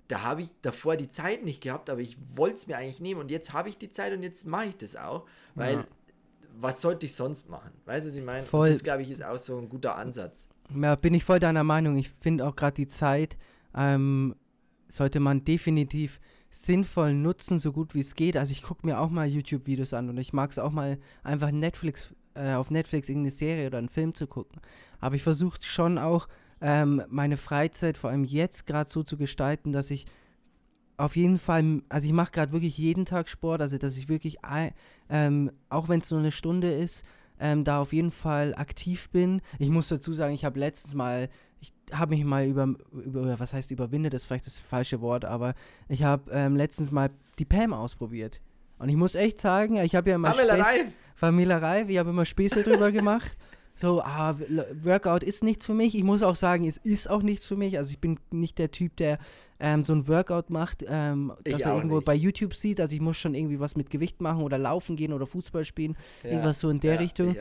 [0.07, 3.19] da habe ich davor die Zeit nicht gehabt, aber ich wollte es mir eigentlich nehmen
[3.19, 5.85] und jetzt habe ich die Zeit und jetzt mache ich das auch, weil ja
[6.59, 7.71] was sollte ich sonst machen?
[7.85, 8.43] Weißt du, was ich meine?
[8.43, 8.69] Voll.
[8.69, 10.49] Das, glaube ich, ist auch so ein guter Ansatz.
[10.75, 11.97] Ja, bin ich voll deiner Meinung.
[11.97, 13.37] Ich finde auch gerade die Zeit
[13.75, 14.35] ähm,
[14.89, 18.37] sollte man definitiv sinnvoll nutzen, so gut wie es geht.
[18.37, 21.51] Also ich gucke mir auch mal YouTube-Videos an und ich mag es auch mal einfach
[21.51, 24.61] Netflix, äh, auf Netflix irgendeine Serie oder einen Film zu gucken.
[24.99, 26.27] Aber ich versuche schon auch
[26.61, 30.05] ähm, meine Freizeit, vor allem jetzt gerade so zu gestalten, dass ich
[30.97, 34.39] auf jeden Fall, also ich mache gerade wirklich jeden Tag Sport, also dass ich wirklich,
[35.09, 37.05] ähm, auch wenn es nur eine Stunde ist,
[37.39, 39.41] ähm, da auf jeden Fall aktiv bin.
[39.59, 41.29] Ich muss dazu sagen, ich habe letztens mal,
[41.61, 45.23] ich habe mich mal über, über, was heißt überwindet, das ist vielleicht das falsche Wort,
[45.23, 45.53] aber
[45.87, 48.41] ich habe ähm, letztens mal die Pam ausprobiert.
[48.79, 50.85] Und ich muss echt sagen, ich habe ja immer Pamela Reif.
[51.19, 53.31] Pamela Reif, ich habe immer Späße drüber gemacht.
[53.79, 54.35] So, ah,
[54.81, 55.93] Workout ist nichts für mich.
[55.95, 57.77] Ich muss auch sagen, es ist auch nichts für mich.
[57.77, 59.19] Also ich bin nicht der Typ, der
[59.59, 62.05] ähm, so ein Workout macht, ähm, das er irgendwo nicht.
[62.05, 62.81] bei YouTube sieht.
[62.81, 65.95] Also ich muss schon irgendwie was mit Gewicht machen oder laufen gehen oder Fußball spielen.
[66.23, 67.31] Ja, irgendwas so in der ja, Richtung.
[67.31, 67.37] Ich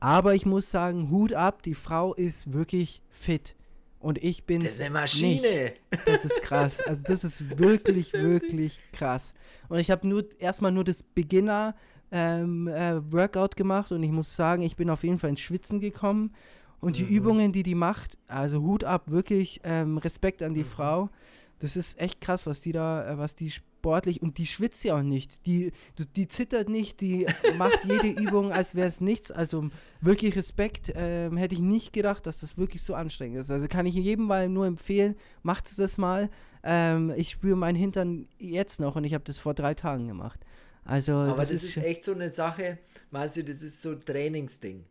[0.00, 3.54] Aber ich muss sagen, Hut ab, die Frau ist wirklich fit.
[4.00, 4.60] Und ich bin.
[4.60, 5.40] Das ist eine Maschine.
[5.40, 5.74] Nicht.
[6.04, 6.80] Das ist krass.
[6.80, 9.34] Also das ist wirklich, wirklich krass.
[9.68, 11.76] Und ich habe nur erstmal nur das Beginner
[12.16, 15.80] ähm, äh, Workout gemacht und ich muss sagen, ich bin auf jeden Fall ins Schwitzen
[15.80, 16.32] gekommen.
[16.80, 17.10] Und die mhm.
[17.10, 20.68] Übungen, die die macht, also Hut ab, wirklich ähm, Respekt an die mhm.
[20.68, 21.10] Frau
[21.58, 24.98] das ist echt krass, was die da, äh, was die sportlich und die schwitzt ja
[24.98, 25.46] auch nicht.
[25.46, 25.72] Die,
[26.16, 27.26] die zittert nicht, die
[27.58, 29.30] macht jede Übung, als wäre es nichts.
[29.30, 30.92] Also wirklich Respekt.
[30.94, 33.50] Ähm, hätte ich nicht gedacht, dass das wirklich so anstrengend ist.
[33.50, 36.30] Also kann ich jedem mal nur empfehlen, macht es das mal.
[36.62, 40.40] Ähm, ich spüre meinen Hintern jetzt noch und ich habe das vor drei Tagen gemacht.
[40.86, 42.78] Also, Aber das, das ist, ist echt so eine Sache,
[43.10, 44.84] weißt du, das ist so ein Trainingsding.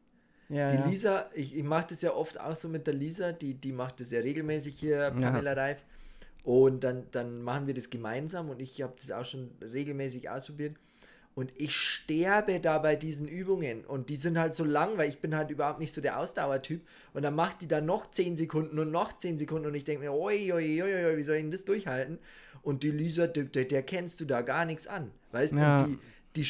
[0.50, 0.86] Ja, die ja.
[0.86, 4.00] Lisa, ich, ich mache das ja oft auch so mit der Lisa, die, die macht
[4.00, 5.62] das ja regelmäßig hier, Pamela ja.
[5.62, 5.78] Reif.
[6.44, 10.76] Und dann, dann machen wir das gemeinsam und ich habe das auch schon regelmäßig ausprobiert.
[11.36, 13.84] Und ich sterbe da bei diesen Übungen.
[13.84, 16.82] Und die sind halt so lang, weil ich bin halt überhaupt nicht so der Ausdauertyp.
[17.14, 19.68] Und dann macht die da noch 10 Sekunden und noch 10 Sekunden.
[19.68, 22.20] Und ich denke mir, oi, oi, oi, oi, wie soll ich denn das durchhalten?
[22.62, 25.12] Und die Lisa, der, der kennst du da gar nichts an.
[25.34, 25.58] Weißt du?
[25.58, 25.84] Ja.
[25.84, 26.00] Die,
[26.38, 26.48] die,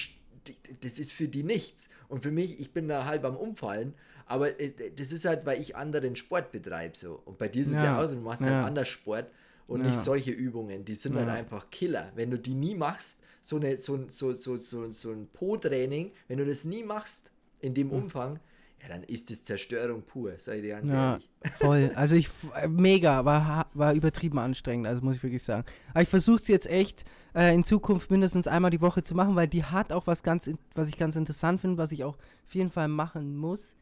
[0.48, 1.90] die, das ist für die nichts.
[2.08, 3.96] Und für mich, ich bin da halb am Umfallen.
[4.28, 6.96] Aber äh, das ist halt, weil ich anderen Sport betreibe.
[6.96, 7.24] So.
[7.26, 8.58] Und bei dir ist es ja, ja auch so, du machst halt ja.
[8.58, 9.32] halt anders Sport
[9.68, 9.88] und ja.
[9.88, 10.86] nicht solche Übungen.
[10.86, 11.34] Die sind halt ja.
[11.34, 12.12] halt einfach Killer.
[12.16, 16.38] Wenn du die nie machst, so, eine, so, so, so, so, so ein Po-Training, wenn
[16.38, 17.94] du das nie machst in dem mhm.
[17.94, 18.40] Umfang,
[18.82, 21.30] ja, dann ist das Zerstörung pur, sei dir ganz ja, ehrlich.
[21.58, 21.92] Voll.
[21.96, 22.30] Also ich
[22.68, 25.64] mega, war, war übertrieben anstrengend, also muss ich wirklich sagen.
[25.92, 29.36] Aber ich versuche es jetzt echt äh, in Zukunft mindestens einmal die Woche zu machen,
[29.36, 32.54] weil die hat auch was ganz, was ich ganz interessant finde, was ich auch auf
[32.54, 33.76] jeden Fall machen muss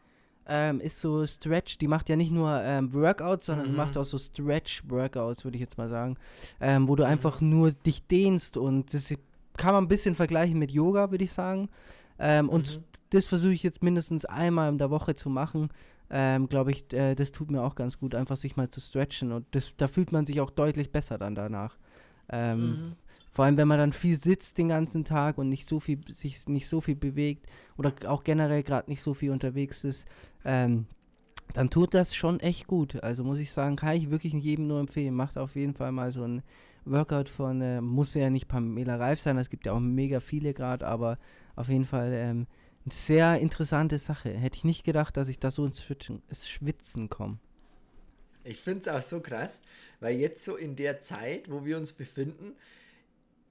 [0.48, 3.78] ähm, ist so Stretch, die macht ja nicht nur ähm, Workouts, sondern mhm.
[3.78, 6.18] macht auch so Stretch-Workouts, würde ich jetzt mal sagen,
[6.60, 7.10] ähm, wo du mhm.
[7.10, 9.14] einfach nur dich dehnst und das
[9.58, 11.70] kann man ein bisschen vergleichen mit Yoga, würde ich sagen.
[12.20, 12.84] Ähm, und mhm.
[13.10, 15.70] das versuche ich jetzt mindestens einmal in der Woche zu machen.
[16.10, 19.32] Ähm, Glaube ich, äh, das tut mir auch ganz gut, einfach sich mal zu stretchen.
[19.32, 21.78] Und das, da fühlt man sich auch deutlich besser dann danach.
[22.30, 22.96] Ähm, mhm.
[23.34, 26.48] Vor allem, wenn man dann viel sitzt den ganzen Tag und nicht so viel, sich
[26.48, 30.06] nicht so viel bewegt oder auch generell gerade nicht so viel unterwegs ist,
[30.46, 30.86] ähm,
[31.54, 33.02] dann tut das schon echt gut.
[33.02, 35.16] Also muss ich sagen, kann ich wirklich jedem nur empfehlen.
[35.16, 36.44] Macht auf jeden Fall mal so ein
[36.86, 40.54] Workout von, äh, muss ja nicht Pamela Reif sein, es gibt ja auch mega viele
[40.54, 41.18] gerade, aber
[41.56, 42.46] auf jeden Fall ähm,
[42.86, 44.30] eine sehr interessante Sache.
[44.30, 45.84] Hätte ich nicht gedacht, dass ich da so ins
[46.48, 47.40] Schwitzen komme.
[48.44, 49.62] Ich finde es auch so krass,
[50.02, 52.54] weil jetzt so in der Zeit, wo wir uns befinden,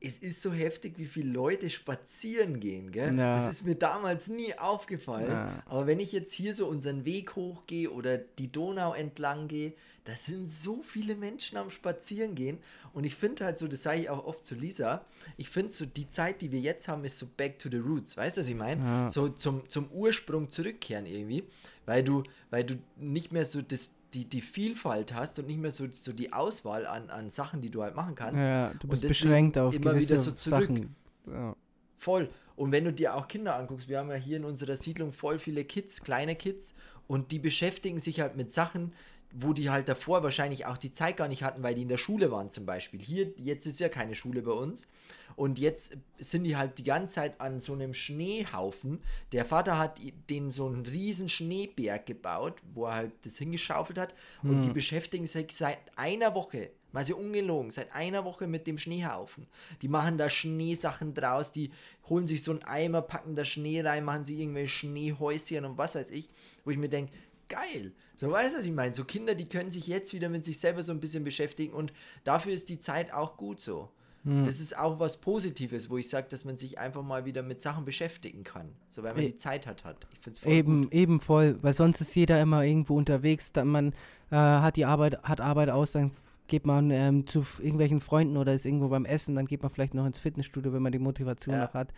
[0.02, 3.16] es ist so heftig, wie viele Leute spazieren gehen, gell?
[3.16, 3.34] Ja.
[3.34, 5.30] Das ist mir damals nie aufgefallen.
[5.30, 5.62] Ja.
[5.66, 10.14] Aber wenn ich jetzt hier so unseren Weg hochgehe oder die Donau entlang gehe, da
[10.14, 12.58] sind so viele Menschen am Spazieren gehen.
[12.92, 15.04] Und ich finde halt so, das sage ich auch oft zu Lisa,
[15.36, 18.16] ich finde so, die Zeit, die wir jetzt haben, ist so back to the roots.
[18.16, 18.82] Weißt du, was ich meine?
[18.82, 19.10] Ja.
[19.10, 21.44] So zum, zum Ursprung zurückkehren irgendwie.
[21.86, 25.70] Weil du, weil du nicht mehr so das die, die Vielfalt hast und nicht mehr
[25.70, 28.42] so, so die Auswahl an, an Sachen, die du halt machen kannst.
[28.42, 30.62] Ja, du bist beschränkt auf immer gewisse wieder so zurück.
[30.62, 30.96] Sachen.
[31.26, 31.56] Ja.
[31.96, 32.28] Voll.
[32.56, 35.38] Und wenn du dir auch Kinder anguckst, wir haben ja hier in unserer Siedlung voll
[35.38, 36.74] viele Kids, kleine Kids,
[37.08, 38.92] und die beschäftigen sich halt mit Sachen,
[39.32, 41.98] wo die halt davor wahrscheinlich auch die Zeit gar nicht hatten, weil die in der
[41.98, 43.00] Schule waren zum Beispiel.
[43.00, 44.88] Hier, jetzt ist ja keine Schule bei uns.
[45.34, 49.00] Und jetzt sind die halt die ganze Zeit an so einem Schneehaufen.
[49.32, 54.14] Der Vater hat den so einen riesen Schneeberg gebaut, wo er halt das hingeschaufelt hat.
[54.42, 54.62] Und mhm.
[54.62, 54.74] die hm.
[54.74, 59.46] beschäftigen sich seit einer Woche, mal so ungelogen, seit einer Woche mit dem Schneehaufen.
[59.80, 61.70] Die machen da Schneesachen draus, die
[62.08, 65.94] holen sich so einen Eimer, packen da Schnee rein, machen sie irgendwelche Schneehäuschen und was
[65.94, 66.28] weiß ich,
[66.64, 67.12] wo ich mir denke,
[67.52, 67.92] geil.
[68.16, 68.94] So weißt du, was ich meine?
[68.94, 71.92] So Kinder, die können sich jetzt wieder mit sich selber so ein bisschen beschäftigen und
[72.24, 73.90] dafür ist die Zeit auch gut so.
[74.24, 74.44] Hm.
[74.44, 77.60] Das ist auch was Positives, wo ich sage, dass man sich einfach mal wieder mit
[77.60, 78.68] Sachen beschäftigen kann.
[78.88, 79.84] So, weil man e die Zeit hat.
[79.84, 80.06] hat.
[80.12, 80.94] Ich find's voll eben, gut.
[80.94, 83.52] eben voll, weil sonst ist jeder immer irgendwo unterwegs.
[83.52, 83.88] Dann man
[84.30, 86.12] äh, hat die Arbeit, hat Arbeit aus, dann
[86.46, 89.94] geht man ähm, zu irgendwelchen Freunden oder ist irgendwo beim Essen, dann geht man vielleicht
[89.94, 91.64] noch ins Fitnessstudio, wenn man die Motivation ja.
[91.64, 91.88] noch hat.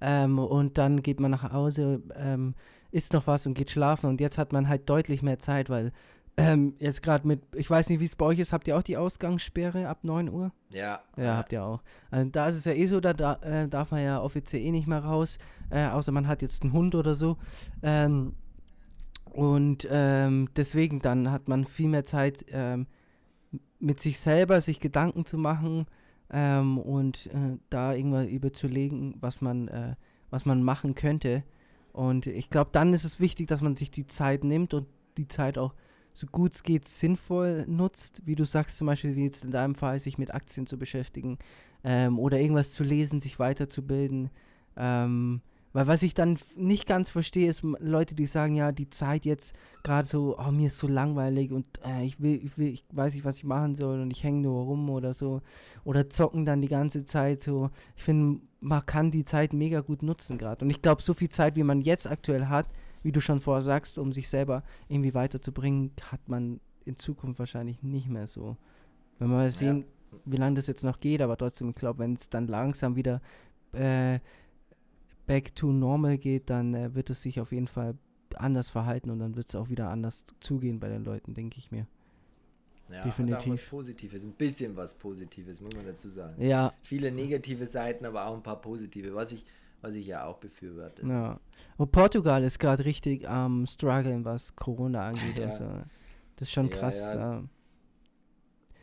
[0.00, 2.54] Ähm, und dann geht man nach Hause, ähm,
[2.90, 4.06] isst noch was und geht schlafen.
[4.06, 5.92] Und jetzt hat man halt deutlich mehr Zeit, weil
[6.36, 8.82] ähm, jetzt gerade mit, ich weiß nicht, wie es bei euch ist, habt ihr auch
[8.82, 10.52] die Ausgangssperre ab 9 Uhr?
[10.70, 11.00] Ja.
[11.16, 11.82] Ja, habt ihr auch.
[12.10, 14.70] Also da ist es ja eh so, da, da äh, darf man ja offiziell eh
[14.70, 15.38] nicht mehr raus,
[15.70, 17.36] äh, außer man hat jetzt einen Hund oder so.
[17.82, 18.34] Ähm,
[19.24, 22.86] und ähm, deswegen dann hat man viel mehr Zeit, ähm,
[23.78, 25.86] mit sich selber sich Gedanken zu machen
[26.30, 29.94] ähm, und äh, da irgendwas überzulegen, was man, äh,
[30.30, 31.42] was man machen könnte.
[31.92, 35.28] Und ich glaube, dann ist es wichtig, dass man sich die Zeit nimmt und die
[35.28, 35.74] Zeit auch
[36.12, 39.74] so gut es geht sinnvoll nutzt, wie du sagst, zum Beispiel wie jetzt in deinem
[39.74, 41.38] Fall, sich mit Aktien zu beschäftigen
[41.84, 44.30] ähm, oder irgendwas zu lesen, sich weiterzubilden.
[44.76, 45.40] Ähm,
[45.72, 49.54] weil was ich dann nicht ganz verstehe, ist Leute, die sagen, ja, die Zeit jetzt
[49.84, 53.14] gerade so, oh, mir ist so langweilig und äh, ich will, ich will, ich weiß
[53.14, 55.42] nicht, was ich machen soll und ich hänge nur rum oder so.
[55.84, 57.70] Oder zocken dann die ganze Zeit so.
[57.96, 60.64] Ich finde, man kann die Zeit mega gut nutzen gerade.
[60.64, 62.66] Und ich glaube, so viel Zeit, wie man jetzt aktuell hat,
[63.02, 67.82] wie du schon vorher sagst, um sich selber irgendwie weiterzubringen, hat man in Zukunft wahrscheinlich
[67.82, 68.56] nicht mehr so.
[69.18, 70.18] Wenn wir mal sehen, ja.
[70.26, 73.22] wie lange das jetzt noch geht, aber trotzdem, ich glaube, wenn es dann langsam wieder
[73.72, 74.18] äh,
[75.26, 77.96] back to normal geht, dann äh, wird es sich auf jeden Fall
[78.36, 81.70] anders verhalten und dann wird es auch wieder anders zugehen bei den Leuten, denke ich
[81.70, 81.86] mir.
[82.92, 83.52] Ja, Definitiv.
[83.52, 86.42] was Positives, ein bisschen was Positives, muss man dazu sagen.
[86.42, 86.72] Ja.
[86.82, 89.44] Viele negative Seiten, aber auch ein paar positive, was ich
[89.80, 91.06] was ich ja auch befürworte.
[91.06, 91.40] Ja.
[91.76, 95.38] Und Portugal ist gerade richtig am ähm, struggeln, was Corona angeht.
[95.38, 95.48] ja.
[95.48, 95.64] also,
[96.36, 96.98] das ist schon ja, krass.
[96.98, 97.42] Ja.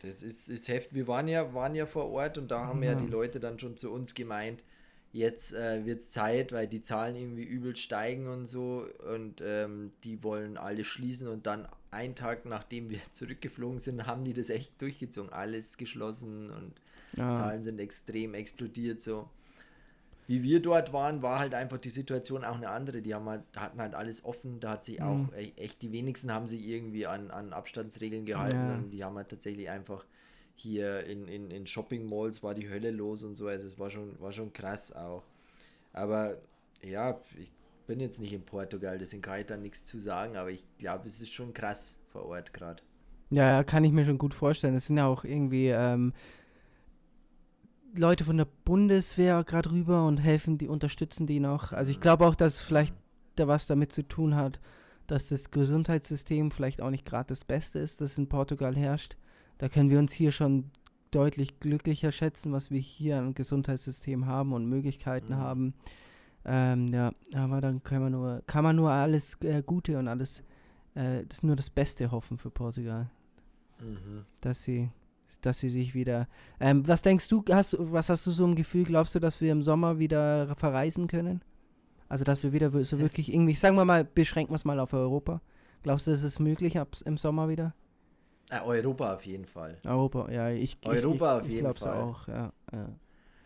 [0.02, 0.94] Das ist, ist heftig.
[0.94, 3.78] Wir waren ja, waren ja vor Ort und da haben ja die Leute dann schon
[3.78, 4.64] zu uns gemeint,
[5.18, 9.92] jetzt äh, wird es Zeit, weil die Zahlen irgendwie übel steigen und so und ähm,
[10.04, 14.50] die wollen alle schließen und dann einen Tag nachdem wir zurückgeflogen sind, haben die das
[14.50, 15.32] echt durchgezogen.
[15.32, 16.74] Alles geschlossen und
[17.14, 17.34] ja.
[17.34, 19.30] Zahlen sind extrem explodiert so
[20.28, 23.02] wie wir dort waren, war halt einfach die Situation auch eine andere.
[23.02, 24.60] Die haben halt, hatten halt alles offen.
[24.60, 25.30] Da hat sich auch mhm.
[25.56, 28.66] Echt, die wenigsten haben sich irgendwie an, an Abstandsregeln gehalten, ja.
[28.66, 30.06] sondern die haben halt tatsächlich einfach
[30.58, 33.48] hier in, in, in Shopping Malls war die Hölle los und so.
[33.48, 35.24] Also es war schon, war schon krass auch.
[35.94, 36.38] Aber
[36.82, 37.52] ja, ich
[37.86, 41.08] bin jetzt nicht in Portugal, deswegen kann ich da nichts zu sagen, aber ich glaube,
[41.08, 42.84] es ist schon krass vor Ort gerade.
[43.30, 44.76] Ja, kann ich mir schon gut vorstellen.
[44.76, 46.14] Es sind ja auch irgendwie ähm,
[47.96, 51.72] Leute von der Bundeswehr gerade rüber und helfen, die unterstützen die noch.
[51.72, 52.96] Also ich glaube auch, dass vielleicht
[53.36, 54.60] da was damit zu tun hat,
[55.08, 59.18] dass das Gesundheitssystem vielleicht auch nicht gerade das Beste ist, das in Portugal herrscht.
[59.58, 60.72] Da können wir uns hier schon
[61.12, 65.38] deutlich glücklicher schätzen, was wir hier an Gesundheitssystem haben und Möglichkeiten mhm.
[65.38, 65.74] haben.
[66.46, 70.44] Ähm, ja, aber dann kann man nur, kann man nur alles äh, Gute und alles,
[70.96, 73.10] äh, das nur das Beste hoffen für Portugal.
[73.82, 74.26] Mhm.
[74.42, 74.90] Dass sie,
[75.42, 76.28] dass sie sich wieder.
[76.60, 78.86] Ähm, was denkst du, hast was hast du so im Gefühl?
[78.86, 81.42] Glaubst du, dass wir im Sommer wieder verreisen können?
[82.10, 84.94] Also dass wir wieder so wirklich irgendwie, sagen wir mal, beschränken wir es mal auf
[84.94, 85.42] Europa.
[85.84, 87.74] Glaubst du, ist möglich ab, im Sommer wieder?
[88.50, 89.78] Äh, Europa auf jeden Fall.
[89.84, 92.02] Europa, ja, ich Europa ich, auf ich, jeden ich Fall.
[92.04, 92.90] auch, ja, ja.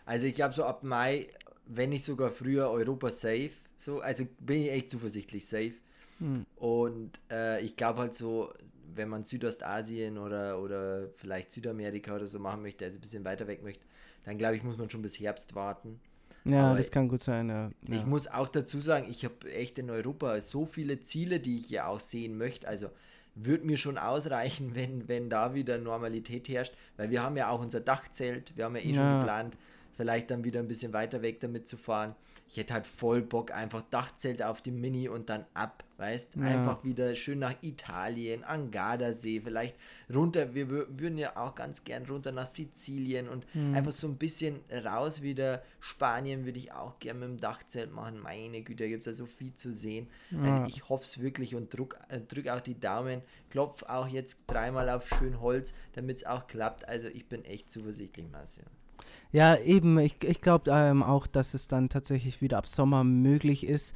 [0.05, 1.27] Also ich glaube so ab Mai,
[1.65, 3.51] wenn nicht sogar früher, Europa safe.
[3.77, 5.73] So, also bin ich echt zuversichtlich safe.
[6.19, 6.45] Hm.
[6.55, 8.51] Und äh, ich glaube halt so,
[8.95, 13.47] wenn man Südostasien oder, oder vielleicht Südamerika oder so machen möchte, also ein bisschen weiter
[13.47, 13.85] weg möchte,
[14.25, 15.99] dann glaube ich, muss man schon bis Herbst warten.
[16.43, 17.71] Ja, Aber das kann gut sein, ja.
[17.89, 18.05] Ich ja.
[18.05, 21.87] muss auch dazu sagen, ich habe echt in Europa so viele Ziele, die ich ja
[21.87, 22.67] auch sehen möchte.
[22.67, 22.89] Also
[23.35, 27.61] würde mir schon ausreichen, wenn, wenn da wieder Normalität herrscht, weil wir haben ja auch
[27.61, 29.19] unser Dachzelt, wir haben ja eh schon Ja.
[29.19, 29.57] geplant,
[30.01, 32.15] vielleicht dann wieder ein bisschen weiter weg damit zu fahren.
[32.47, 36.35] Ich hätte halt voll Bock, einfach Dachzelt auf dem Mini und dann ab, weißt?
[36.35, 36.41] Ja.
[36.47, 39.75] Einfach wieder schön nach Italien, an Gardasee, vielleicht
[40.13, 43.73] runter, wir wür- würden ja auch ganz gern runter nach Sizilien und Mhm.
[43.75, 45.61] einfach so ein bisschen raus wieder.
[45.79, 48.19] Spanien würde ich auch gern mit dem Dachzelt machen.
[48.19, 50.07] Meine Güte, da gibt es ja so viel zu sehen.
[50.31, 50.41] Ja.
[50.41, 53.21] Also ich hoffe es wirklich und drück, äh, drück auch die Daumen.
[53.49, 56.85] Klopf auch jetzt dreimal auf schön Holz, damit es auch klappt.
[56.89, 58.65] Also ich bin echt zuversichtlich, Marcel.
[59.31, 63.65] Ja, eben, ich, ich glaube ähm, auch, dass es dann tatsächlich wieder ab Sommer möglich
[63.65, 63.95] ist.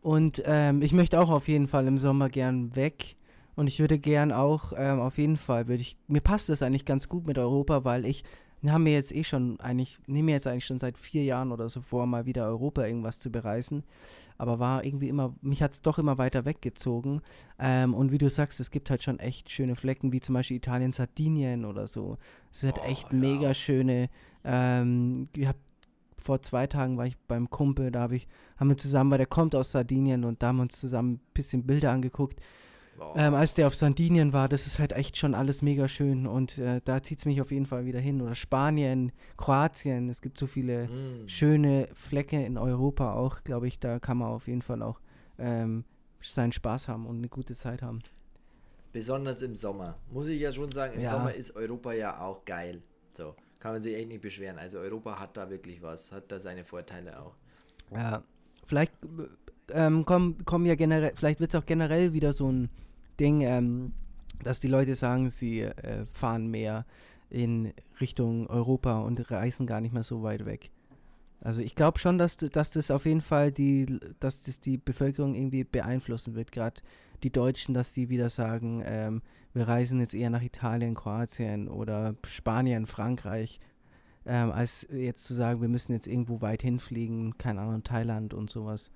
[0.00, 3.16] Und ähm, ich möchte auch auf jeden Fall im Sommer gern weg.
[3.54, 6.84] Und ich würde gern auch, ähm, auf jeden Fall, würde ich, mir passt das eigentlich
[6.84, 8.24] ganz gut mit Europa, weil ich,
[8.70, 11.68] haben mir jetzt eh schon eigentlich, nehme mir jetzt eigentlich schon seit vier Jahren oder
[11.68, 13.82] so vor, mal wieder Europa irgendwas zu bereisen.
[14.38, 17.22] Aber war irgendwie immer, mich hat es doch immer weiter weggezogen.
[17.58, 20.58] Ähm, und wie du sagst, es gibt halt schon echt schöne Flecken, wie zum Beispiel
[20.58, 22.18] Italien, Sardinien oder so.
[22.52, 23.18] Es hat Oh, echt ja.
[23.18, 24.08] mega schöne,
[24.44, 25.56] ähm, ich hab,
[26.16, 29.26] vor zwei Tagen war ich beim Kumpel, da hab ich, haben wir zusammen, weil der
[29.26, 32.40] kommt aus Sardinien und da haben wir uns zusammen ein bisschen Bilder angeguckt.
[33.14, 36.58] Ähm, als der auf Sardinien war, das ist halt echt schon alles mega schön und
[36.58, 38.20] äh, da zieht es mich auf jeden Fall wieder hin.
[38.22, 41.28] Oder Spanien, Kroatien, es gibt so viele Mm.
[41.28, 45.00] schöne Flecke in Europa auch, glaube ich, da kann man auf jeden Fall auch
[45.38, 45.84] ähm,
[46.22, 47.98] seinen Spaß haben und eine gute Zeit haben.
[48.92, 49.98] Besonders im Sommer.
[50.10, 51.10] Muss ich ja schon sagen, im Ja.
[51.10, 52.82] Sommer ist Europa ja auch geil.
[53.12, 54.58] So, kann man sich echt nicht beschweren.
[54.58, 57.34] Also Europa hat da wirklich was, hat da seine Vorteile auch.
[57.90, 58.22] Ja,
[58.66, 58.92] vielleicht
[59.74, 62.70] ähm, kommen, kommen ja generell, vielleicht wird es auch generell wieder so ein
[63.18, 63.92] Ding, ähm,
[64.42, 66.84] dass die Leute sagen, sie äh, fahren mehr
[67.30, 70.70] in Richtung Europa und reisen gar nicht mehr so weit weg.
[71.40, 75.34] Also ich glaube schon, dass, dass das auf jeden Fall die, dass das die Bevölkerung
[75.34, 76.52] irgendwie beeinflussen wird.
[76.52, 76.80] Gerade
[77.22, 82.14] die Deutschen, dass die wieder sagen, ähm, wir reisen jetzt eher nach Italien, Kroatien oder
[82.26, 83.60] Spanien, Frankreich,
[84.24, 88.50] ähm, als jetzt zu sagen, wir müssen jetzt irgendwo weit hinfliegen, keine Ahnung, Thailand und
[88.50, 88.90] sowas.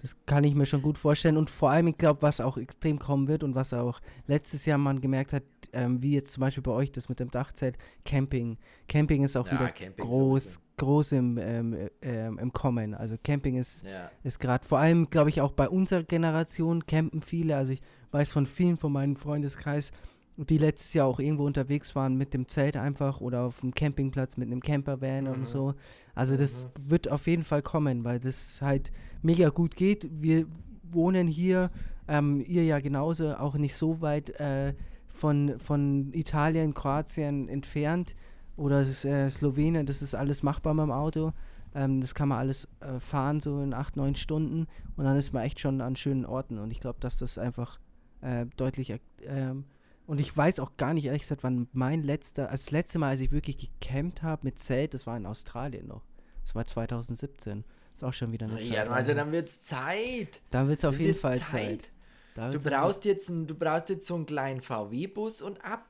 [0.00, 1.36] Das kann ich mir schon gut vorstellen.
[1.36, 4.78] Und vor allem, ich glaube, was auch extrem kommen wird und was auch letztes Jahr
[4.78, 8.58] man gemerkt hat, ähm, wie jetzt zum Beispiel bei euch das mit dem Dachzelt, Camping.
[8.88, 10.60] Camping ist auch Ja, wieder Camping groß, sowieso.
[10.76, 12.94] groß im, ähm, äh, ähm, im Kommen.
[12.94, 14.08] Also Camping ist, Ja.
[14.22, 17.56] ist gerade, vor allem, glaube ich, auch bei unserer Generation campen viele.
[17.56, 17.82] Also ich
[18.12, 19.90] weiß von vielen von meinem Freundeskreis,
[20.38, 24.36] die letztes Jahr auch irgendwo unterwegs waren mit dem Zelt einfach oder auf dem Campingplatz
[24.36, 25.30] mit einem Campervan Mhm.
[25.30, 25.74] und so.
[26.14, 30.08] Also das wird auf jeden Fall kommen, weil das halt mega gut geht.
[30.12, 30.46] Wir
[30.90, 31.70] wohnen hier,
[32.06, 34.74] ähm, ihr ja genauso, auch nicht so weit äh,
[35.12, 38.14] von, von Italien, Kroatien entfernt
[38.56, 41.32] oder das, äh, Slowenien, das ist alles machbar mit dem Auto.
[41.74, 45.32] Ähm, das kann man alles äh, fahren, so in acht, neun Stunden und dann ist
[45.32, 47.78] man echt schon an schönen Orten und ich glaube, dass das einfach
[48.20, 48.94] äh, deutlich
[49.26, 49.64] ähm,
[50.08, 53.10] und ich weiß auch gar nicht, ehrlich gesagt, wann mein letzter, als das letzte Mal,
[53.10, 56.02] als ich wirklich gecampt habe mit Zelt, das war in Australien noch.
[56.44, 57.62] Das war 2017.
[57.94, 58.88] Ist auch schon wieder eine Ja, Zeit.
[58.88, 60.40] also dann wird's Zeit.
[60.50, 61.90] da wird es auf Dann jeden wird's Fall Zeit.
[62.34, 65.84] Da Du wird's brauchst jetzt ein, du brauchst jetzt so einen kleinen VW-Bus und ab.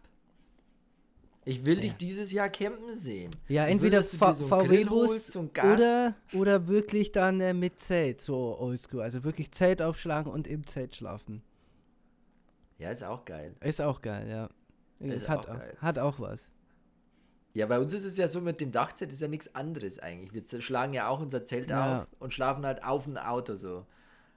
[1.44, 1.96] Ich will dich Ja.
[1.98, 3.30] dieses Jahr campen sehen.
[3.48, 4.16] Ja, Ich entweder so
[4.48, 9.00] VW-Bus oder, oder wirklich dann äh, mit Zelt, so oldschool.
[9.02, 11.42] Also wirklich Zelt aufschlagen und im Zelt schlafen.
[12.78, 13.54] Ja, ist auch geil.
[13.60, 14.48] Ist auch geil, ja.
[15.00, 15.76] Ist Es hat, auch geil.
[15.80, 16.48] hat auch was.
[17.54, 20.32] Ja, bei uns ist es ja so mit dem Dachzelt ist ja nichts anderes eigentlich.
[20.32, 22.02] Wir schlagen ja auch unser Zelt Ja.
[22.02, 23.86] auf und schlafen halt auf dem Auto so.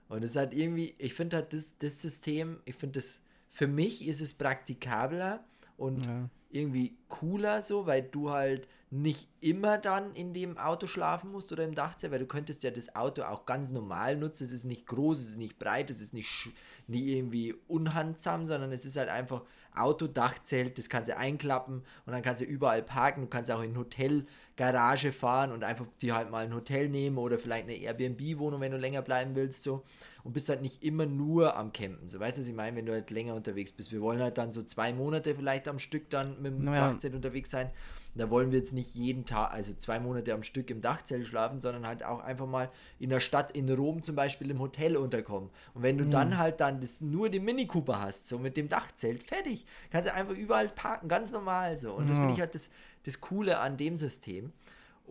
[0.09, 3.67] Und es ist halt irgendwie, ich finde halt das, das System, ich finde das, für
[3.67, 5.43] mich ist es praktikabler
[5.77, 6.29] und ja.
[6.53, 11.63] Irgendwie cooler so, weil du halt nicht immer dann in dem Auto schlafen musst oder
[11.63, 14.43] im Dachzelt, weil du könntest ja das Auto auch ganz normal nutzen.
[14.43, 16.51] Es ist nicht groß, es ist nicht breit, es ist nicht,
[16.87, 22.11] nicht irgendwie unhandsam, sondern es ist halt einfach Auto, Dachzelt, das kannst du einklappen und
[22.11, 23.21] dann kannst du überall parken.
[23.21, 27.39] Du kannst auch in Hotelgarage fahren und einfach dir halt mal ein Hotel nehmen oder
[27.39, 29.85] vielleicht eine Airbnb-Wohnung, wenn du länger bleiben willst, so
[30.23, 32.07] und bist halt nicht immer nur am Campen.
[32.07, 33.91] So weißt du, was ich meine, wenn du halt länger unterwegs bist.
[33.91, 36.89] Wir wollen halt dann so zwei Monate vielleicht am Stück dann mit dem naja.
[36.89, 37.71] Dachzelt unterwegs sein.
[38.13, 41.61] Da wollen wir jetzt nicht jeden Tag, also zwei Monate am Stück im Dachzelt schlafen,
[41.61, 45.49] sondern halt auch einfach mal in der Stadt in Rom zum Beispiel im Hotel unterkommen.
[45.73, 46.11] Und wenn du mhm.
[46.11, 49.65] dann halt dann das, nur den Mini Cooper hast, so mit dem Dachzelt, fertig.
[49.91, 51.93] Kannst du einfach überall parken, ganz normal so.
[51.93, 52.09] Und ja.
[52.09, 52.69] das finde ich halt das,
[53.03, 54.51] das Coole an dem System.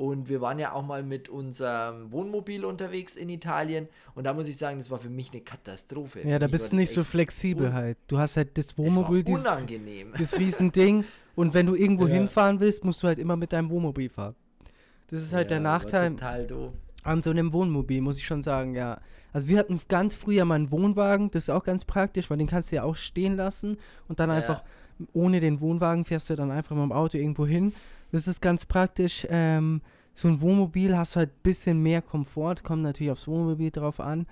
[0.00, 3.86] Und wir waren ja auch mal mit unserem Wohnmobil unterwegs in Italien.
[4.14, 6.26] Und da muss ich sagen, das war für mich eine Katastrophe.
[6.26, 7.98] Ja, da bist du nicht so flexibel halt.
[8.06, 10.14] Du hast halt das Wohnmobil, dieses, unangenehm.
[10.18, 11.04] das Riesending.
[11.36, 12.14] Und wenn du irgendwo ja.
[12.14, 14.34] hinfahren willst, musst du halt immer mit deinem Wohnmobil fahren.
[15.08, 16.16] Das ist halt ja, der Nachteil.
[17.02, 19.02] An so einem Wohnmobil, muss ich schon sagen, ja.
[19.34, 22.46] Also wir hatten ganz früher mal einen Wohnwagen, das ist auch ganz praktisch, weil den
[22.46, 23.76] kannst du ja auch stehen lassen
[24.08, 24.36] und dann ja.
[24.36, 24.62] einfach
[25.12, 27.74] ohne den Wohnwagen fährst du dann einfach mit dem Auto irgendwo hin
[28.12, 29.26] das ist ganz praktisch.
[29.30, 29.80] Ähm,
[30.14, 34.26] so ein Wohnmobil hast halt ein bisschen mehr Komfort, kommt natürlich aufs Wohnmobil drauf an.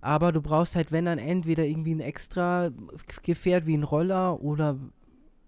[0.00, 2.70] Aber du brauchst halt, wenn dann entweder irgendwie ein extra
[3.22, 4.78] Gefährt wie ein Roller oder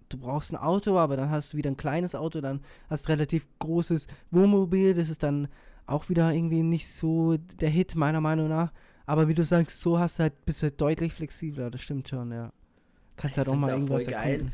[0.09, 3.13] du brauchst ein Auto, aber dann hast du wieder ein kleines Auto, dann hast du
[3.13, 4.95] relativ großes Wohnmobil.
[4.95, 5.49] Das ist dann
[5.87, 8.73] auch wieder irgendwie nicht so der Hit, meiner Meinung nach.
[9.07, 12.09] Aber wie du sagst, so hast du halt, bist du halt deutlich flexibler, das stimmt
[12.09, 12.53] schon, ja.
[13.17, 14.53] Kannst halt auch mal irgendwas geil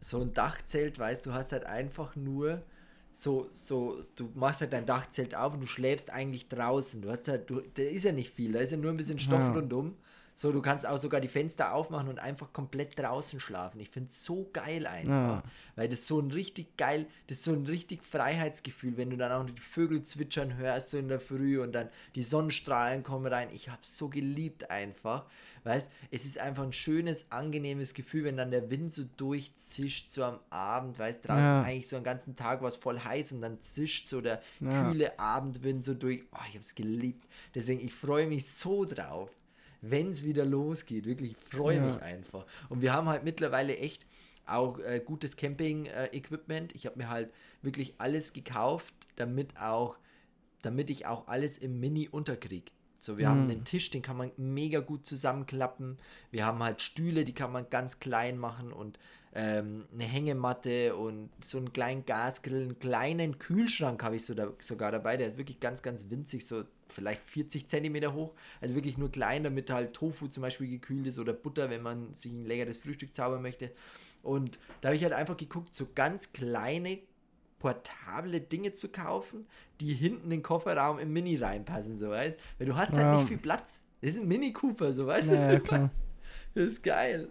[0.00, 2.62] so ein Dachzelt, weißt du, hast halt einfach nur
[3.10, 7.02] so, so, du machst halt dein Dachzelt auf und du schläfst eigentlich draußen.
[7.02, 9.18] Du hast halt, du, da ist ja nicht viel, da ist ja nur ein bisschen
[9.18, 9.52] Stoff ja.
[9.52, 9.96] rundum.
[10.40, 13.80] So, du kannst auch sogar die Fenster aufmachen und einfach komplett draußen schlafen.
[13.80, 15.42] Ich finde es so geil einfach.
[15.42, 15.50] Ja.
[15.74, 19.32] Weil das so ein richtig geil, das ist so ein richtig Freiheitsgefühl, wenn du dann
[19.32, 23.48] auch die Vögel zwitschern hörst, so in der Früh und dann die Sonnenstrahlen kommen rein.
[23.50, 25.26] Ich habe es so geliebt einfach.
[25.64, 30.22] Weißt, es ist einfach ein schönes, angenehmes Gefühl, wenn dann der Wind so durchzischt, so
[30.22, 31.62] am Abend, weißt, draußen ja.
[31.62, 34.84] eigentlich so einen ganzen Tag war es voll heiß und dann zischt so der ja.
[34.84, 36.22] kühle Abendwind so durch.
[36.30, 37.26] Oh, ich habe es geliebt.
[37.56, 39.32] Deswegen, ich freue mich so drauf
[39.80, 41.06] wenn es wieder losgeht.
[41.06, 41.86] Wirklich, ich freue ja.
[41.86, 42.46] mich einfach.
[42.68, 44.06] Und wir haben halt mittlerweile echt
[44.46, 46.72] auch äh, gutes Camping-Equipment.
[46.72, 47.30] Äh, ich habe mir halt
[47.62, 49.98] wirklich alles gekauft, damit auch,
[50.62, 52.70] damit ich auch alles im Mini unterkriege.
[52.98, 53.30] So, wir mhm.
[53.30, 55.98] haben einen Tisch, den kann man mega gut zusammenklappen.
[56.30, 58.98] Wir haben halt Stühle, die kann man ganz klein machen und
[59.34, 64.52] ähm, eine Hängematte und so einen kleinen Gasgrill, einen kleinen Kühlschrank habe ich so da,
[64.58, 65.16] sogar dabei.
[65.16, 68.34] Der ist wirklich ganz, ganz winzig, so vielleicht 40 Zentimeter hoch.
[68.60, 72.14] Also wirklich nur klein, damit halt Tofu zum Beispiel gekühlt ist oder Butter, wenn man
[72.14, 73.72] sich ein leckeres Frühstück zaubern möchte.
[74.22, 76.98] Und da habe ich halt einfach geguckt, so ganz kleine
[77.58, 79.46] portable Dinge zu kaufen,
[79.80, 83.16] die hinten in den Kofferraum im Mini reinpassen, so weißt Weil du hast halt ja.
[83.16, 83.84] nicht viel Platz.
[84.00, 85.90] Das ist ein Mini Cooper, so weißt ja, du?
[86.54, 87.28] Das ist geil.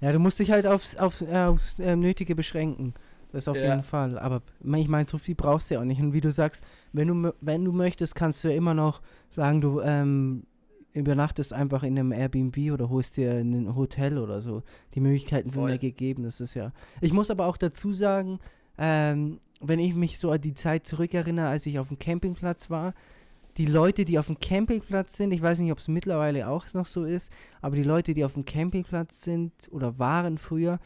[0.00, 2.94] Ja, du musst dich halt aufs, aufs, äh, aufs äh, Nötige beschränken.
[3.32, 3.70] Das auf ja.
[3.70, 4.18] jeden Fall.
[4.18, 4.42] Aber
[4.74, 6.00] ich meine, so viel brauchst du ja auch nicht.
[6.00, 6.62] Und wie du sagst,
[6.92, 10.44] wenn du, wenn du möchtest, kannst du ja immer noch sagen, du ähm,
[10.92, 14.62] übernachtest einfach in einem Airbnb oder holst dir ein Hotel oder so.
[14.94, 15.70] Die Möglichkeiten sind Voll.
[15.70, 16.22] ja gegeben.
[16.22, 16.72] Das ist ja.
[17.00, 18.38] Ich muss aber auch dazu sagen,
[18.78, 22.94] ähm, wenn ich mich so an die Zeit zurückerinnere, als ich auf dem Campingplatz war,
[23.58, 26.86] die Leute, die auf dem Campingplatz sind, ich weiß nicht, ob es mittlerweile auch noch
[26.86, 30.78] so ist, aber die Leute, die auf dem Campingplatz sind oder waren früher,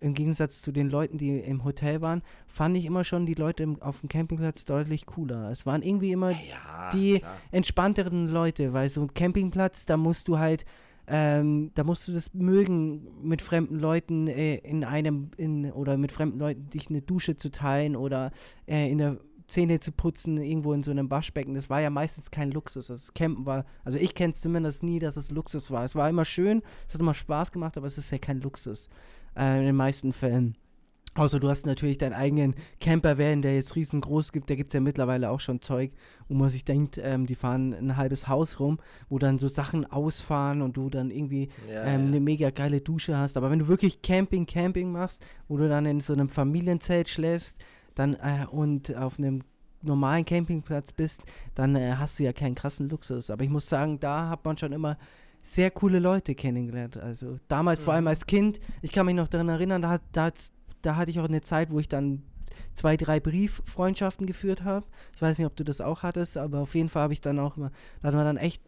[0.00, 3.64] im Gegensatz zu den Leuten, die im Hotel waren, fand ich immer schon die Leute
[3.64, 5.50] im, auf dem Campingplatz deutlich cooler.
[5.50, 7.36] Es waren irgendwie immer ja, die klar.
[7.50, 10.64] entspannteren Leute, weil so ein Campingplatz, da musst du halt,
[11.08, 16.12] ähm, da musst du das mögen, mit fremden Leuten äh, in einem, in, oder mit
[16.12, 18.30] fremden Leuten dich eine Dusche zu teilen oder
[18.66, 19.16] äh, in der
[19.48, 21.54] Zähne zu putzen, irgendwo in so einem Waschbecken.
[21.54, 22.88] Das war ja meistens kein Luxus.
[22.88, 25.84] Das Campen war, also ich kenne es zumindest nie, dass es Luxus war.
[25.84, 28.88] Es war immer schön, es hat immer Spaß gemacht, aber es ist ja kein Luxus
[29.36, 30.56] äh, in den meisten Fällen.
[31.14, 34.50] Außer du hast natürlich deinen eigenen Campervan, der jetzt riesengroß gibt.
[34.50, 35.90] Da gibt es ja mittlerweile auch schon Zeug,
[36.28, 39.84] wo man sich denkt, ähm, die fahren ein halbes Haus rum, wo dann so Sachen
[39.84, 42.06] ausfahren und du dann irgendwie ja, ähm, ja.
[42.08, 43.36] eine mega geile Dusche hast.
[43.36, 47.58] Aber wenn du wirklich Camping, Camping machst, wo du dann in so einem Familienzelt schläfst
[47.98, 49.42] dann äh, und auf einem
[49.82, 51.22] normalen Campingplatz bist,
[51.54, 53.30] dann äh, hast du ja keinen krassen Luxus.
[53.30, 54.96] Aber ich muss sagen, da hat man schon immer
[55.42, 56.96] sehr coole Leute kennengelernt.
[56.96, 57.84] Also damals mhm.
[57.84, 60.30] vor allem als Kind, ich kann mich noch daran erinnern, da, da,
[60.82, 62.22] da hatte ich auch eine Zeit, wo ich dann
[62.74, 64.86] zwei, drei Brieffreundschaften geführt habe.
[65.14, 67.38] Ich weiß nicht, ob du das auch hattest, aber auf jeden Fall habe ich dann
[67.38, 67.70] auch immer,
[68.02, 68.62] da hat man dann echt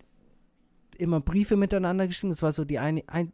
[0.99, 2.33] immer Briefe miteinander geschrieben.
[2.33, 3.33] Das war so die eine, ein,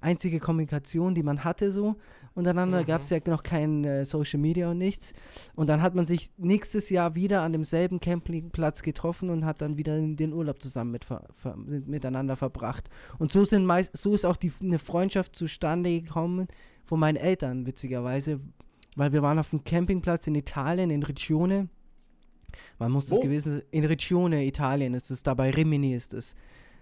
[0.00, 1.96] einzige Kommunikation, die man hatte so
[2.34, 2.82] untereinander.
[2.82, 2.86] Mhm.
[2.86, 5.12] Gab es ja noch kein äh, Social Media und nichts.
[5.54, 9.76] Und dann hat man sich nächstes Jahr wieder an demselben Campingplatz getroffen und hat dann
[9.78, 12.88] wieder den Urlaub zusammen mit, ver, ver, miteinander verbracht.
[13.18, 16.46] Und so sind meist, so ist auch die, eine Freundschaft zustande gekommen
[16.84, 18.40] von meinen Eltern, witzigerweise.
[18.94, 21.68] Weil wir waren auf dem Campingplatz in Italien, in Riccione.
[22.78, 23.62] Man muss es gewesen sein.
[23.70, 26.34] In Riccione, Italien ist es, da bei Rimini ist es.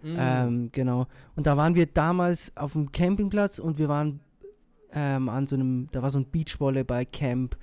[0.04, 0.16] Mhm.
[0.18, 1.06] Ähm, genau.
[1.34, 4.20] Und da waren wir damals auf dem Campingplatz und wir waren
[4.92, 7.56] ähm, an so einem, da war so ein Beachvolleyball-Camp,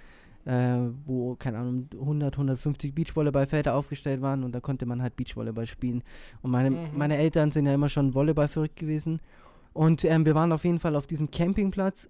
[0.46, 5.68] äh, wo, keine Ahnung, 100, 150 Beachvolleyballfelder aufgestellt waren und da konnte man halt Beachvolleyball
[5.68, 6.04] spielen.
[6.42, 6.98] Und meine, mhm.
[6.98, 9.22] meine Eltern sind ja immer schon Volleyball verrückt gewesen.
[9.74, 12.10] Und ähm, wir waren auf jeden Fall auf diesem Campingplatz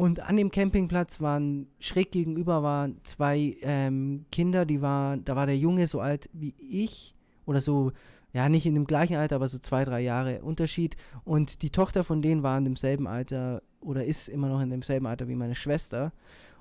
[0.00, 5.44] und an dem Campingplatz waren schräg gegenüber waren zwei ähm, Kinder, die waren, da war
[5.44, 7.14] der Junge so alt wie ich
[7.44, 7.92] oder so
[8.32, 10.96] ja, nicht in dem gleichen Alter, aber so zwei, drei Jahre Unterschied.
[11.24, 15.06] Und die Tochter von denen war in demselben Alter oder ist immer noch in demselben
[15.06, 16.12] Alter wie meine Schwester.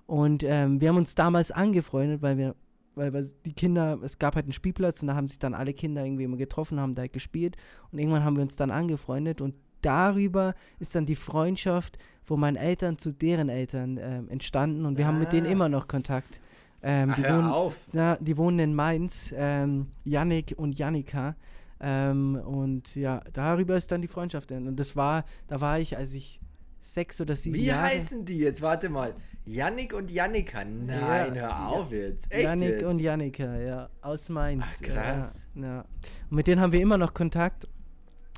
[0.05, 2.55] Und ähm, wir haben uns damals angefreundet, weil wir,
[2.95, 5.73] weil wir die Kinder, es gab halt einen Spielplatz und da haben sich dann alle
[5.73, 7.57] Kinder irgendwie immer getroffen, haben da halt gespielt.
[7.91, 12.57] Und irgendwann haben wir uns dann angefreundet und darüber ist dann die Freundschaft von meinen
[12.57, 15.09] Eltern zu deren Eltern ähm, entstanden und wir ah.
[15.09, 15.51] haben mit denen ah.
[15.51, 16.41] immer noch Kontakt.
[16.81, 21.35] Ähm, Ach, die, wohnen, ja, die wohnen in Mainz, ähm, Yannick und Jannika.
[21.79, 24.51] Ähm, und ja, darüber ist dann die Freundschaft.
[24.51, 26.39] Und das war, da war ich, als ich
[26.81, 27.89] sechs oder sieben Wie Jahre.
[27.89, 28.61] Wie heißen die jetzt?
[28.61, 29.15] Warte mal.
[29.45, 30.63] Yannick und Jannika.
[30.65, 32.31] Nein, ja, hör auf jetzt.
[32.31, 32.83] Echt Yannick jetzt?
[32.83, 33.89] und Jannika, ja.
[34.01, 34.63] Aus Mainz.
[34.65, 35.47] Ach, krass.
[35.55, 35.85] Ja, ja.
[36.29, 37.67] Und mit denen haben wir immer noch Kontakt.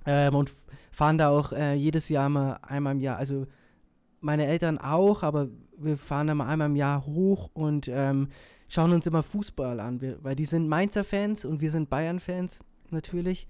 [0.06, 0.52] Ähm, und
[0.92, 3.18] fahren da auch äh, jedes Jahr mal einmal im Jahr.
[3.18, 3.48] Also
[4.20, 8.30] meine Eltern auch, aber wir fahren da mal einmal im Jahr hoch und ähm,
[8.68, 10.02] schauen uns immer Fußball an.
[10.02, 12.60] Wir, weil die sind Mainzer Fans und wir sind Bayern-Fans
[12.92, 13.48] natürlich.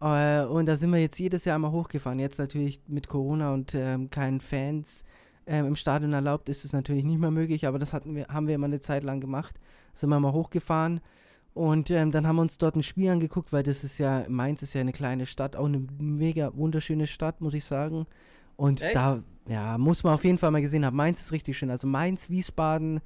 [0.00, 2.18] Äh, und da sind wir jetzt jedes Jahr mal hochgefahren.
[2.18, 5.04] Jetzt natürlich mit Corona und ähm, keinen Fans
[5.46, 8.46] ähm, im Stadion erlaubt, ist es natürlich nicht mehr möglich, aber das hatten wir, haben
[8.46, 9.58] wir immer eine Zeit lang gemacht.
[9.94, 11.00] Sind wir mal hochgefahren.
[11.52, 14.62] Und ähm, dann haben wir uns dort ein Spiel angeguckt, weil das ist ja, Mainz
[14.62, 18.06] ist ja eine kleine Stadt, auch eine mega wunderschöne Stadt, muss ich sagen.
[18.56, 18.96] Und Echt?
[18.96, 20.96] da, ja, muss man auf jeden Fall mal gesehen haben.
[20.96, 21.70] Mainz ist richtig schön.
[21.70, 23.00] Also Mainz, Wiesbaden,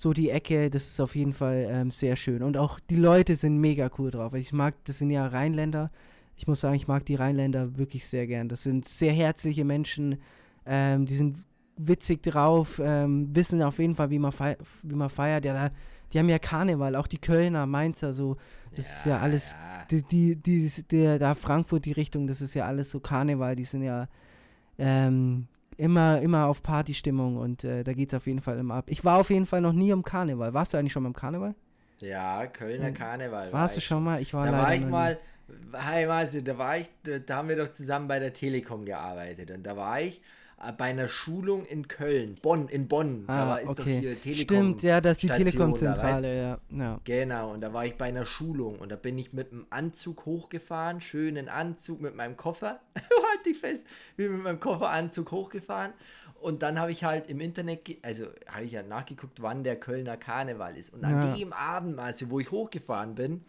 [0.00, 2.42] so die Ecke, das ist auf jeden Fall ähm, sehr schön.
[2.42, 4.34] Und auch die Leute sind mega cool drauf.
[4.34, 5.90] Ich mag, das sind ja Rheinländer.
[6.36, 8.48] Ich muss sagen, ich mag die Rheinländer wirklich sehr gern.
[8.48, 10.18] Das sind sehr herzliche Menschen,
[10.66, 11.38] ähm, die sind
[11.76, 15.44] witzig drauf, ähm, wissen auf jeden Fall, wie man, fei wie man feiert.
[15.44, 15.74] Ja, da,
[16.12, 18.36] die haben ja Karneval, auch die Kölner, Mainzer, so.
[18.74, 19.84] Das ja, ist ja alles, ja.
[19.90, 23.64] die, die, die, der, da Frankfurt die Richtung, das ist ja alles so Karneval, die
[23.64, 24.08] sind ja
[24.78, 25.46] ähm,
[25.78, 28.84] immer, immer auf Partystimmung und äh, da geht es auf jeden Fall immer ab.
[28.88, 30.52] Ich war auf jeden Fall noch nie im Karneval.
[30.52, 31.54] Warst du eigentlich schon mal im Karneval?
[32.00, 33.52] Ja, Kölner Karneval.
[33.52, 34.20] Warst war du schon mal?
[34.20, 35.18] Ich war Da war ich mal,
[35.72, 36.06] hey,
[36.42, 36.90] da war ich,
[37.26, 40.20] da haben wir doch zusammen bei der Telekom gearbeitet und da war ich
[40.76, 43.24] bei einer Schulung in Köln, Bonn, in Bonn.
[43.28, 43.76] Ah, da war, ist okay.
[43.76, 44.42] doch hier Telekom.
[44.42, 47.00] Stimmt, ja, das ist die Telekom-Zentrale, ja, ja.
[47.04, 50.26] Genau, und da war ich bei einer Schulung und da bin ich mit einem Anzug
[50.26, 52.80] hochgefahren, schönen Anzug mit meinem Koffer.
[52.96, 53.86] halt dich fest,
[54.16, 55.92] bin mit meinem Kofferanzug hochgefahren.
[56.40, 60.16] Und dann habe ich halt im Internet, also habe ich ja nachgeguckt, wann der Kölner
[60.16, 60.92] Karneval ist.
[60.92, 61.34] Und an ja.
[61.34, 63.44] dem Abend, also wo ich hochgefahren bin,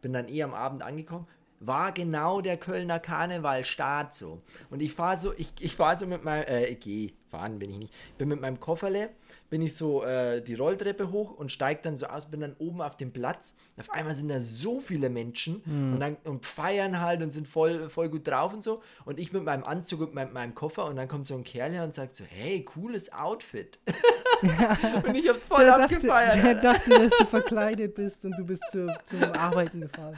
[0.00, 1.26] bin dann eh am Abend angekommen,
[1.60, 4.42] war genau der Kölner Karnevalstart so.
[4.70, 7.70] Und ich fahre so, ich, ich fahre so mit meinem, äh, ich gehe, fahren bin
[7.70, 9.10] ich nicht, bin mit meinem Kofferle,
[9.50, 12.80] bin ich so äh, die Rolltreppe hoch und steige dann so aus, bin dann oben
[12.80, 13.54] auf dem Platz.
[13.78, 15.94] Auf einmal sind da so viele Menschen mhm.
[15.94, 18.82] und, dann, und feiern halt und sind voll, voll gut drauf und so.
[19.04, 21.72] Und ich mit meinem Anzug und meinem, meinem Koffer und dann kommt so ein Kerl
[21.72, 23.78] her und sagt so, hey, cooles Outfit.
[25.06, 26.36] und ich hab's voll der abgefeiert.
[26.36, 30.16] Dachte, der dachte, dass du verkleidet bist und du bist zu, zum Arbeiten gefahren.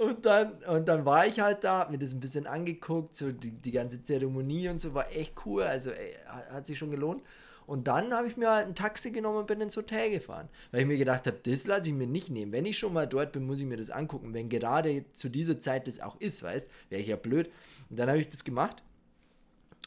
[0.00, 3.30] Und dann, und dann war ich halt da, hab mir das ein bisschen angeguckt, so
[3.30, 7.22] die, die ganze Zeremonie und so war echt cool, also ey, hat, sich schon gelohnt.
[7.66, 10.48] Und dann habe ich mir halt ein Taxi genommen und bin ins Hotel gefahren.
[10.70, 12.52] Weil ich mir gedacht habe, das lasse ich mir nicht nehmen.
[12.52, 14.34] Wenn ich schon mal dort bin, muss ich mir das angucken.
[14.34, 17.50] Wenn gerade zu dieser Zeit das auch ist, weißt, wäre ich ja blöd.
[17.88, 18.82] Und dann habe ich das gemacht.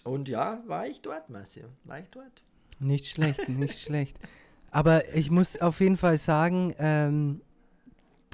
[0.04, 1.66] Und ja, war ich dort, Marcio.
[1.84, 2.42] War ich dort.
[2.80, 4.16] Nicht schlecht, nicht schlecht.
[4.72, 7.42] Aber ich muss auf jeden Fall sagen, ähm,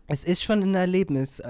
[0.08, 1.42] es ist schon ein Erlebnis.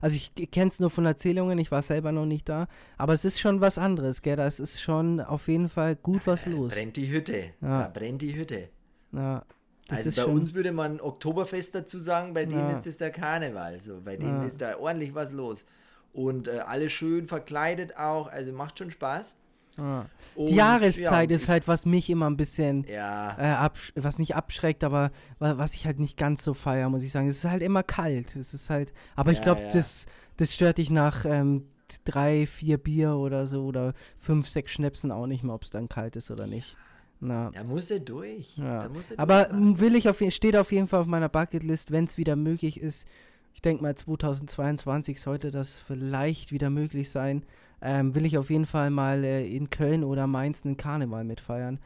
[0.00, 3.24] Also ich kenne es nur von Erzählungen, ich war selber noch nicht da, aber es
[3.24, 4.36] ist schon was anderes, gell?
[4.36, 6.72] Da ist schon auf jeden Fall gut was los.
[6.72, 7.52] Brennt die Hütte.
[7.60, 7.82] Ja.
[7.82, 8.68] Da brennt die Hütte.
[9.12, 9.44] Ja.
[9.88, 12.70] also bei uns würde man Oktoberfest dazu sagen, bei denen ja.
[12.70, 13.80] ist es der Karneval.
[13.80, 14.00] So.
[14.00, 14.46] Bei denen ja.
[14.46, 15.66] ist da ordentlich was los.
[16.12, 19.36] Und äh, alle schön verkleidet auch, also macht schon Spaß.
[19.78, 20.04] Ah.
[20.36, 23.66] Die Jahreszeit ja, ist halt, was mich immer ein bisschen, ja.
[23.66, 27.28] äh, was nicht abschreckt, aber was ich halt nicht ganz so feier, muss ich sagen.
[27.28, 28.36] Es ist halt immer kalt.
[28.36, 30.06] Es ist halt, aber ja, ich glaube, das,
[30.36, 31.66] das stört dich nach ähm,
[32.04, 35.88] drei, vier Bier oder so oder fünf, sechs Schnäpsen auch nicht mehr, ob es dann
[35.88, 36.76] kalt ist oder nicht.
[37.20, 37.50] Na.
[37.52, 38.56] Da muss er durch.
[38.56, 38.88] Ja.
[38.88, 39.80] Muss er Aber durchmachen.
[39.80, 43.06] will ich auf, steht auf jeden Fall auf meiner Bucketlist, wenn es wieder möglich ist.
[43.54, 47.44] Ich denke mal 2022 sollte das vielleicht wieder möglich sein.
[47.84, 51.80] Ähm, will ich auf jeden Fall mal äh, in Köln oder Mainz einen Karneval mitfeiern,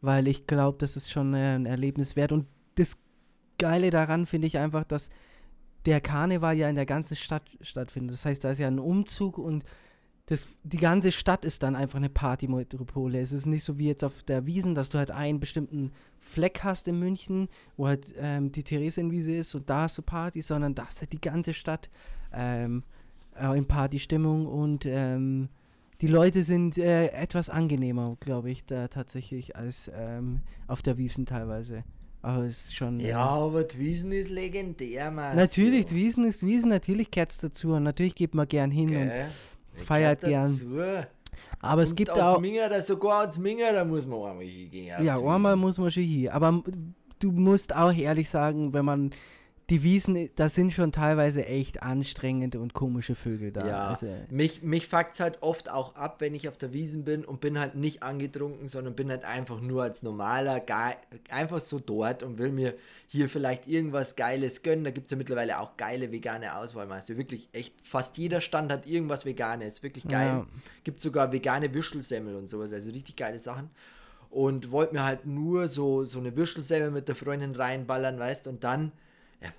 [0.00, 2.30] weil ich glaube, das ist schon äh, ein Erlebnis wert.
[2.30, 2.46] Und
[2.76, 2.96] das
[3.58, 5.10] Geile daran finde ich einfach, dass
[5.86, 8.14] der Karneval ja in der ganzen Stadt stattfindet.
[8.14, 9.64] Das heißt, da ist ja ein Umzug und
[10.26, 13.20] das, die ganze Stadt ist dann einfach eine Partymetropole.
[13.20, 15.90] Es ist nicht so wie jetzt auf der Wiesen, dass du halt einen bestimmten
[16.20, 20.46] Fleck hast in München, wo halt ähm, die Theresienwiese ist und da hast du Partys,
[20.46, 21.90] sondern da ist halt die ganze Stadt
[22.32, 22.84] ähm,
[23.38, 25.48] äh, in Partystimmung und ähm,
[26.00, 31.26] die Leute sind äh, etwas angenehmer, glaube ich, da tatsächlich als ähm, auf der Wiesen
[31.26, 31.84] teilweise.
[32.22, 33.00] Aber es ist schon.
[33.00, 35.36] Ja, aber die Wiesen ist legendär, Mann.
[35.36, 38.94] Natürlich, die Wiesen ist Wiesen, natürlich kehrt es dazu und natürlich geht man gern hin.
[38.94, 39.10] Und,
[39.84, 40.44] feiert gern.
[40.44, 40.80] Dazu.
[41.60, 42.40] aber es Und gibt ans auch.
[42.40, 45.04] Mingerer, sogar ans Mingerer muss man einmal hingehen.
[45.04, 46.34] Ja, einmal muss man schon hier.
[46.34, 46.62] Aber
[47.18, 49.10] du musst auch ehrlich sagen, wenn man
[49.70, 53.66] die Wiesen, das sind schon teilweise echt anstrengende und komische Vögel da.
[53.66, 57.24] Ja, Also, mich, mich fuckt's halt oft auch ab, wenn ich auf der Wiesen bin
[57.24, 60.74] und bin halt nicht angetrunken, sondern bin halt einfach nur als normaler, Ge
[61.30, 62.74] einfach so dort und will mir
[63.06, 64.84] hier vielleicht irgendwas Geiles gönnen.
[64.84, 66.90] Da gibt es ja mittlerweile auch geile vegane Auswahl.
[66.90, 69.84] Also wirklich echt, fast jeder Stand hat irgendwas Veganes.
[69.84, 70.28] Wirklich geil.
[70.28, 70.46] Ja.
[70.82, 72.72] Gibt sogar vegane Würstelsemmel und sowas.
[72.72, 73.70] Also richtig geile Sachen.
[74.30, 78.64] Und wollte mir halt nur so, so eine Würstelsemmel mit der Freundin reinballern, weißt und
[78.64, 78.92] dann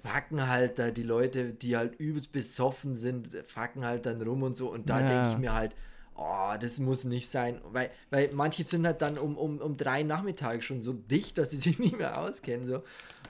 [0.04, 4.56] fucken halt da die Leute, die halt übelst besoffen sind, fucken halt dann rum und
[4.56, 4.72] so.
[4.72, 5.02] Und da Ja.
[5.02, 5.76] denke ich mir halt,
[6.16, 7.60] oh, das muss nicht sein.
[7.72, 11.52] Weil, weil manche sind halt dann um, um, um drei Nachmittag schon so dicht, dass
[11.52, 12.68] sie sich nicht mehr auskennen.
[12.68, 12.84] So.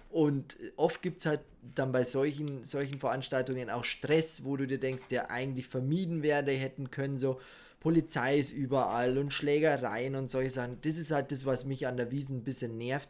[0.09, 1.41] Und oft gibt es halt
[1.75, 6.51] dann bei solchen, solchen Veranstaltungen auch Stress, wo du dir denkst, der eigentlich vermieden werde
[6.51, 7.17] hätten können.
[7.17, 7.39] So,
[7.79, 10.77] Polizei ist überall und Schlägereien und solche Sachen.
[10.81, 13.09] Das ist halt das, was mich an der Wiesen ein bisschen nervt.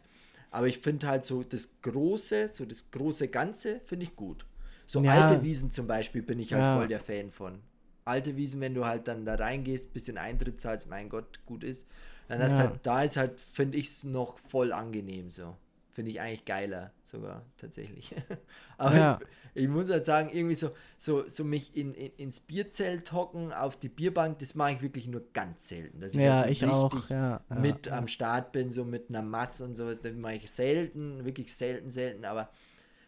[0.52, 4.46] Aber ich finde halt so das Große, so das große Ganze, finde ich gut.
[4.86, 5.12] So Ja.
[5.14, 6.74] alte Wiesen zum Beispiel bin ich halt Ja.
[6.74, 7.60] voll der Fan von.
[8.06, 11.88] Alte Wiesen, wenn du halt dann da reingehst, bisschen Eintritt zahlst, mein Gott, gut ist.
[12.28, 12.60] Dann hast Ja.
[12.60, 15.56] halt, da ist halt, finde ich es noch voll angenehm so.
[15.92, 18.16] Finde ich eigentlich geiler sogar, tatsächlich.
[18.78, 19.20] Aber Ja.
[19.54, 23.52] ich, ich muss halt sagen, irgendwie so, so, so mich in, in, ins Bierzelt hocken,
[23.52, 26.00] auf die Bierbank, das mache ich wirklich nur ganz selten.
[26.00, 26.92] Dass ich ja, ich auch.
[26.94, 30.50] richtig Ja, mit am Start bin, so mit einer Masse und sowas, das mache ich
[30.50, 32.50] selten, wirklich selten, selten, aber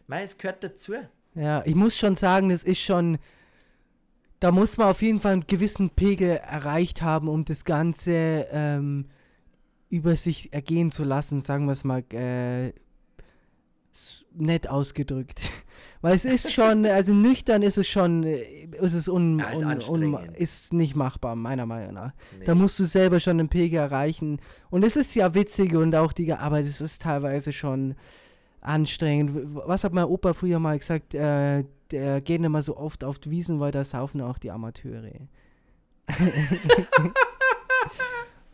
[0.08, 0.94] es gehört dazu.
[1.34, 3.18] Ja, ich muss schon sagen, das ist schon.
[4.40, 9.06] Da muss man auf jeden Fall einen gewissen Pegel erreicht haben, um das Ganze ähm,
[9.88, 12.72] über sich ergehen zu lassen, sagen wir es mal äh,
[14.34, 15.40] nett ausgedrückt.
[16.00, 19.88] Weil es ist schon, also nüchtern ist es schon, äh, ist es un, Ja, ist
[19.88, 22.12] un, un, ist nicht machbar, meiner Meinung nach.
[22.38, 22.44] Nee.
[22.44, 24.38] Da musst du selber schon einen Pegel erreichen.
[24.70, 27.94] Und es ist ja witzig und auch die, aber das ist teilweise schon
[28.60, 29.32] anstrengend.
[29.54, 31.14] Was hat mein Opa früher mal gesagt?
[31.14, 34.50] Äh, der geht nicht mehr so oft auf die Wiesen, weil da saufen auch die
[34.50, 35.12] Amateure.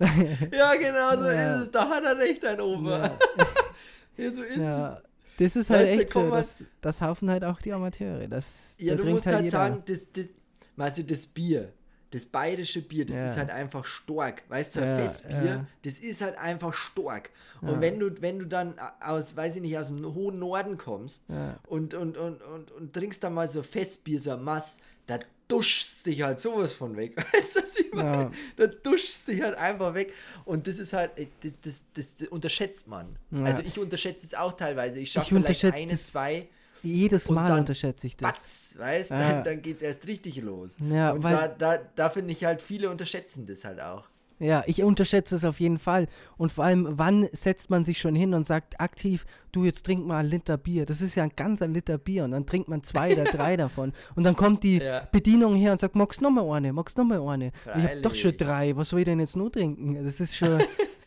[0.52, 1.54] ja, genau so Ja.
[1.56, 1.70] ist es.
[1.70, 3.10] Da hat er recht, ein Opa.
[4.16, 4.98] Ja, so ist es.
[5.38, 6.30] Das ist halt Weißt echt so.
[6.30, 6.48] Das,
[6.82, 8.28] das saufen halt auch die Amateure.
[8.28, 9.50] Das, Ja, du musst halt jeder.
[9.50, 10.28] sagen, das, das,
[10.76, 11.72] weißt du, das Bier,
[12.10, 13.24] das bayerische Bier, das Ja.
[13.24, 14.42] ist halt einfach stark.
[14.50, 15.66] Weißt du, Ja, Festbier, ja.
[15.82, 17.30] das ist halt einfach stark.
[17.62, 21.22] Und wenn du, wenn du dann aus, weiß ich nicht, aus dem hohen Norden kommst
[21.66, 25.18] und, und, und, und, und trinkst dann mal so Festbier, so ein Mass, da
[25.50, 27.16] duschst dich halt sowas von weg.
[27.32, 28.16] Weißt du, was ich meine?
[28.24, 28.30] Ja.
[28.56, 30.12] Da duschst dich halt einfach weg.
[30.44, 33.16] Und das ist halt, äh, das, das, das, das unterschätzt man.
[33.30, 33.44] Ja.
[33.44, 34.98] Also ich unterschätze es auch teilweise.
[35.00, 36.48] Ich schaffe Ich vielleicht unterschätze eine, das zwei
[36.82, 38.30] Jedes Mal unterschätze ich das.
[38.32, 39.18] Batz, weißt Ja.
[39.32, 40.76] dann, dann geht es erst richtig los.
[40.90, 44.08] Ja, und weil- da, da, da finde ich halt, viele unterschätzen das halt auch.
[44.40, 46.08] Ja, ich unterschätze es auf jeden Fall.
[46.38, 50.06] Und vor allem, wann setzt man sich schon hin und sagt aktiv, du jetzt trink
[50.06, 50.86] mal einen Liter Bier.
[50.86, 53.92] Das ist ja ein ganzer Liter Bier und dann trinkt man zwei oder drei davon.
[54.16, 55.06] Und dann kommt die Ja.
[55.12, 57.52] Bedienung her und sagt, magst noch mal eine, magst noch mal eine.
[57.76, 60.02] Ich hab doch schon drei, was soll ich denn jetzt nur trinken?
[60.04, 60.58] Das ist schon,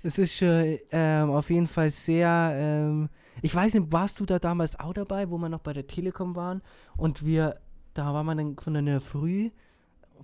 [0.04, 3.10] das ist schon ähm, auf jeden Fall sehr, ähm,
[3.42, 6.36] ich weiß nicht, warst du da damals auch dabei, wo wir noch bei der Telekom
[6.36, 6.62] waren
[6.98, 7.56] und wir,
[7.96, 9.50] da waren wir dann von einer Früh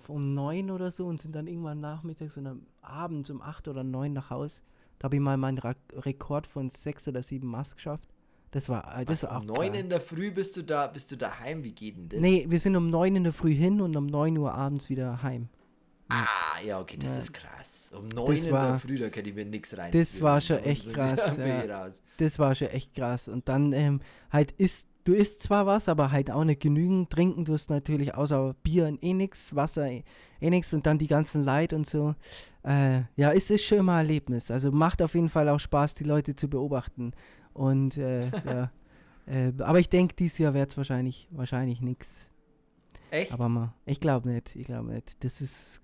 [0.08, 4.12] um neun oder so und sind dann irgendwann nachmittags oder abends um acht oder neun
[4.12, 4.62] nach Haus.
[4.98, 8.08] Da habe ich mal meinen Ra Rekord von sechs oder sieben Maß geschafft.
[8.50, 11.12] Das war, äh, das Was, auch um neun in der Früh bist du da, bist
[11.12, 12.20] du daheim, wie geht denn das?
[12.20, 15.22] Nee, wir sind um neun in der Früh hin und um neun Uhr abends wieder
[15.22, 15.48] heim.
[16.08, 16.26] Ah,
[16.64, 17.18] ja, okay, das Ja.
[17.20, 17.92] ist krass.
[17.96, 19.92] Um neun in war- der Früh, da könnte ich mir nichts rein.
[19.92, 21.88] das war schon echt krass, ja.
[22.16, 23.28] Das war schon echt krass.
[23.28, 24.00] Und dann ähm,
[24.32, 27.10] halt ist du isst zwar was, aber halt auch nicht genügend.
[27.10, 30.04] Trinken tust natürlich außer Bier eh nix, Wasser eh,
[30.40, 32.14] eh nix und dann die ganzen Leid und so.
[32.62, 34.50] Äh, ja, es ist schon ein Erlebnis.
[34.50, 37.12] Also macht auf jeden Fall auch Spaß, die Leute zu beobachten.
[37.52, 38.70] Und äh, ja.
[39.26, 42.28] Äh, aber ich denke, dieses Jahr wird es wahrscheinlich, wahrscheinlich nichts.
[43.10, 43.32] Echt?
[43.32, 45.22] Aber mal, ich glaube nicht, ich glaube nicht.
[45.24, 45.82] Das ist,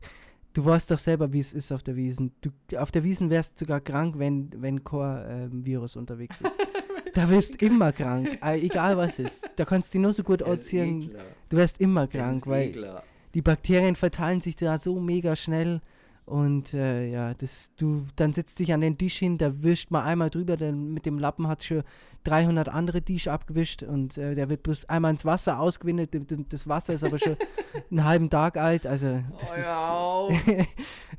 [0.53, 2.33] du weißt doch selber, wie es ist auf der Wiesen.
[2.41, 6.53] Du, auf der Wiesen wärst du sogar krank, wenn, wenn kein äh, Virus unterwegs ist.
[7.17, 9.49] da wirst immer krank, egal was ist.
[9.57, 11.11] Da kannst du nur so gut erzählen.
[11.49, 13.01] Du wirst immer krank, weil
[13.35, 15.81] die Bakterien verteilen sich da so mega schnell.
[16.27, 20.03] Und äh, ja, das, du, dann setzt dich an den Tisch hin, da wischt man
[20.03, 21.85] einmal drüber, denn mit dem Lappen hat schon
[22.24, 26.11] 300 andere Tisch abgewischt und äh, der wird bloß einmal ins Wasser ausgewindet.
[26.49, 27.37] Das Wasser ist aber schon
[27.93, 30.66] einen halben Tag alt, also oh, ist,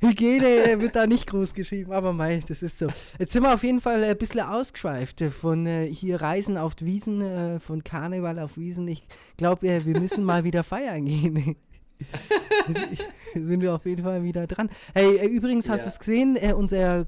[0.02, 2.88] Hygiene wird da nicht groß geschrieben, aber mei, das ist so.
[3.18, 7.22] Jetzt sind wir auf jeden Fall ein bisschen ausgeschweift von äh, hier Reisen auf Wiesen,
[7.22, 8.86] äh, von Karneval auf Wiesen.
[8.88, 11.56] Ich glaube, äh, wir müssen mal wieder feiern gehen.
[13.34, 14.70] sind wir auf jeden Fall wieder dran.
[14.94, 16.36] Hey, äh, übrigens, hast du es gesehen?
[16.36, 17.06] Äh, unser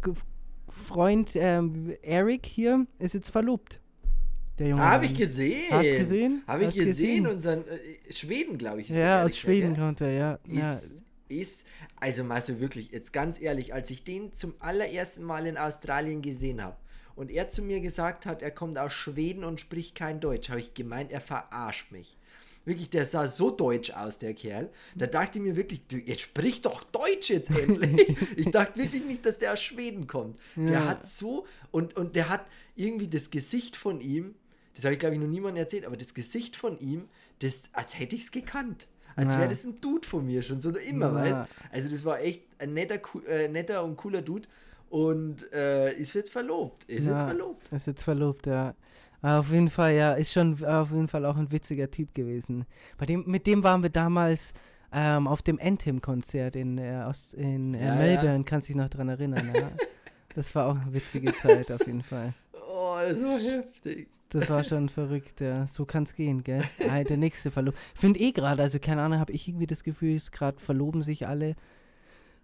[0.69, 3.81] Freund ähm, Eric hier ist jetzt verlobt.
[4.59, 4.83] Der Junge.
[4.83, 5.71] Habe ich gesehen.
[5.71, 6.43] Hast du gesehen?
[6.47, 6.87] Habe ich gesehen.
[6.87, 7.27] gesehen.
[7.27, 8.91] Unseren äh, Schweden, glaube ich.
[8.91, 10.39] Ist ja, aus Schweden kommt er, ja.
[10.47, 10.95] Ist,
[11.31, 11.41] ja.
[11.41, 11.67] ist,
[11.97, 16.21] also mal so wirklich, jetzt ganz ehrlich, als ich den zum allerersten Mal in Australien
[16.21, 16.77] gesehen habe
[17.15, 20.61] und er zu mir gesagt hat, er kommt aus Schweden und spricht kein Deutsch, habe
[20.61, 22.19] ich gemeint, er verarscht mich.
[22.71, 24.71] Wirklich, der sah so deutsch aus, der Kerl.
[24.95, 28.17] Da dachte ich mir wirklich, du, jetzt sprich doch Deutsch jetzt endlich.
[28.37, 30.39] ich dachte wirklich nicht, dass der aus Schweden kommt.
[30.55, 30.67] Ja.
[30.67, 32.47] Der hat so, und, und der hat
[32.77, 34.37] irgendwie das Gesicht von ihm,
[34.77, 37.09] das habe ich glaube ich noch niemandem erzählt, aber das Gesicht von ihm,
[37.41, 38.87] das, als hätte ich es gekannt.
[39.17, 39.41] Als ja.
[39.41, 41.15] wäre das ein Dude von mir schon, so immer, ja.
[41.15, 44.47] weißt Also das war echt ein netter, äh, netter und cooler Dude
[44.91, 46.85] und äh, ist jetzt verlobt.
[46.85, 47.73] Ist ja, jetzt verlobt.
[47.73, 48.77] Ist jetzt verlobt, ja.
[49.23, 52.65] Auf jeden Fall, ja, ist schon auf jeden Fall auch ein witziger Typ gewesen.
[52.97, 54.55] Bei dem, mit dem waren wir damals
[54.93, 57.05] ähm, auf dem Anthem-Konzert in, äh,
[57.37, 58.43] in äh, ja, Melbourne, ja.
[58.45, 59.71] kannst dich noch dran erinnern, ja?
[60.35, 62.33] Das war auch eine witzige Zeit auf jeden Fall.
[62.53, 64.09] Oh, das war heftig.
[64.31, 65.67] Das war schon verrückt, ja.
[65.67, 66.63] So kann es gehen, gell?
[66.89, 67.75] Ah, der nächste Verlob.
[67.97, 71.27] Finde eh gerade, also keine Ahnung, habe ich irgendwie das Gefühl, es gerade verloben sich
[71.27, 71.57] alle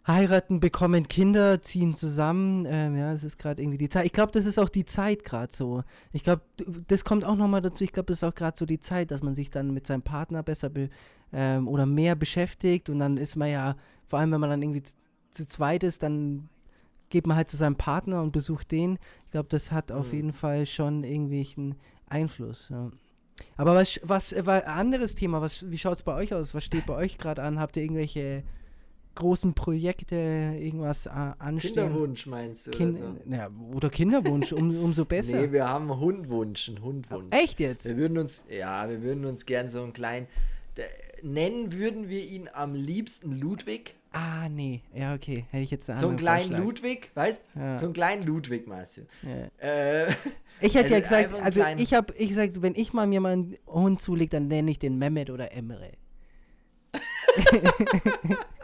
[0.07, 2.65] heiraten, bekommen Kinder, ziehen zusammen.
[2.69, 4.07] Ähm, ja, es ist gerade irgendwie die Zeit.
[4.07, 5.83] Ich glaube, das ist auch die Zeit gerade so.
[6.13, 6.43] Ich glaube,
[6.87, 7.83] das kommt auch nochmal dazu.
[7.85, 10.03] Ich glaube, das ist auch gerade so die Zeit, dass man sich dann mit seinem
[10.03, 10.71] Partner besser
[11.33, 12.89] ähm, oder mehr beschäftigt.
[12.89, 13.77] Und dann ist man ja,
[14.07, 14.85] vor allem wenn man dann irgendwie
[15.31, 16.49] zu, zweit ist, dann
[17.09, 18.99] geht man halt zu seinem Partner und besucht den.
[19.25, 20.17] Ich glaube, das hat auf mhm.
[20.17, 21.75] jeden Fall schon irgendwelchen
[22.09, 22.69] Einfluss.
[22.69, 22.91] Ja.
[23.57, 25.41] Aber was, was war ein anderes Thema?
[25.41, 26.55] Was, wie schaut es bei euch aus?
[26.55, 27.59] Was steht bei euch gerade an?
[27.59, 28.45] Habt ihr irgendwelche
[29.17, 31.75] großen Projekte irgendwas äh, anstehen.
[31.75, 32.71] Kinderwunsch meinst du?
[32.71, 33.35] Kind, oder, so?
[33.35, 35.41] ja, oder Kinderwunsch, um, umso besser.
[35.41, 37.35] Nee, wir haben einen Hundwunsch, einen Hundwunsch.
[37.35, 37.85] Echt jetzt?
[37.87, 40.29] Wir würden uns, ja, wir würden uns gern so einen kleinen,
[41.23, 43.97] nennen würden wir ihn am liebsten Ludwig.
[44.13, 46.65] Ah, nee, ja, okay, hätte ich jetzt So einen kleinen Vorschlag.
[46.65, 47.77] Ludwig, weißt ja.
[47.77, 49.01] So einen kleinen Ludwig, meinst du?
[49.23, 49.49] Ja.
[49.59, 50.07] Äh,
[50.61, 53.59] ich hätte ja gesagt, also ich habe ich gesagt, wenn ich mal mir mal einen
[53.67, 55.93] Hund zulege, dann nenne ich den Mehmet oder Emre.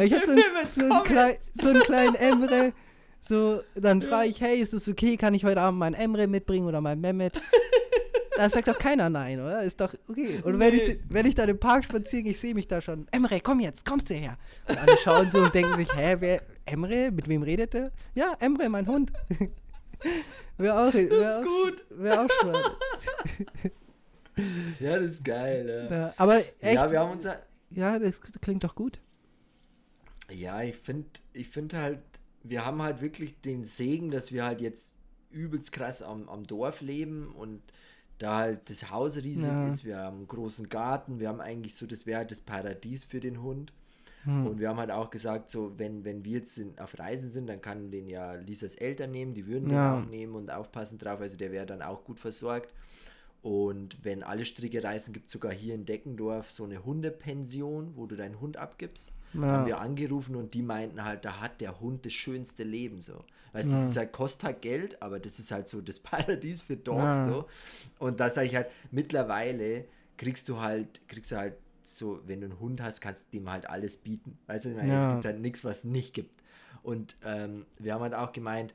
[0.00, 0.36] ich hatte
[0.68, 2.72] so, so, einen klein, so einen kleinen Emre.
[3.20, 6.66] So, dann frage ich, hey, ist es okay, kann ich heute Abend meinen Emre mitbringen
[6.66, 7.40] oder meinen Mehmet?
[8.36, 9.62] Da sagt doch keiner nein, oder?
[9.62, 10.40] Ist doch okay.
[10.42, 13.40] Und wenn, ich, wenn ich da im Park spaziere, ich sehe mich da schon, Emre,
[13.40, 14.38] komm jetzt, kommst du her?
[14.66, 17.92] Und alle schauen so und denken sich, hä, wer, Emre, mit wem redet der?
[18.14, 19.12] Ja, Emre, mein Hund.
[20.58, 21.84] Wäre auch, wär das ist auch, gut.
[21.90, 22.76] Wäre auch spannend.
[24.80, 25.88] ja, das ist geil.
[25.90, 25.96] Ja.
[25.96, 26.74] ja aber echt.
[26.74, 27.28] Ja, wir haben uns
[27.74, 29.00] ja, das klingt doch gut.
[30.34, 32.00] Ja, ich finde ich find halt,
[32.42, 34.94] wir haben halt wirklich den Segen, dass wir halt jetzt
[35.30, 37.62] übelst krass am, am Dorf leben und
[38.18, 39.66] da halt das Haus riesig ja.
[39.66, 43.04] ist, wir haben einen großen Garten, wir haben eigentlich so, das wäre halt das Paradies
[43.04, 43.72] für den Hund.
[44.24, 44.46] Hm.
[44.46, 47.48] Und wir haben halt auch gesagt, so, wenn, wenn wir jetzt in, auf Reisen sind,
[47.48, 49.96] dann kann den ja Lisas Eltern nehmen, die würden ja.
[49.96, 52.72] den auch nehmen und aufpassen drauf, also der wäre dann auch gut versorgt.
[53.42, 58.06] Und wenn alle Stricke reißen, gibt es sogar hier in Deckendorf so eine Hundepension, wo
[58.06, 59.12] du deinen Hund abgibst.
[59.34, 59.40] Ja.
[59.42, 63.24] Haben wir angerufen und die meinten halt, da hat der Hund das schönste Leben so.
[63.52, 63.78] Weißt du, ja.
[63.78, 67.16] das ist halt, kostet halt Geld, aber das ist halt so das Paradies für Dogs
[67.16, 67.30] ja.
[67.30, 67.46] so.
[67.98, 72.46] Und da sage ich halt, mittlerweile kriegst du halt, kriegst du halt so, wenn du
[72.46, 74.38] einen Hund hast, kannst du dem halt alles bieten.
[74.46, 76.42] Weißt du, ich meine, es gibt halt nichts, was es nicht gibt.
[76.82, 78.74] Und ähm, wir haben halt auch gemeint,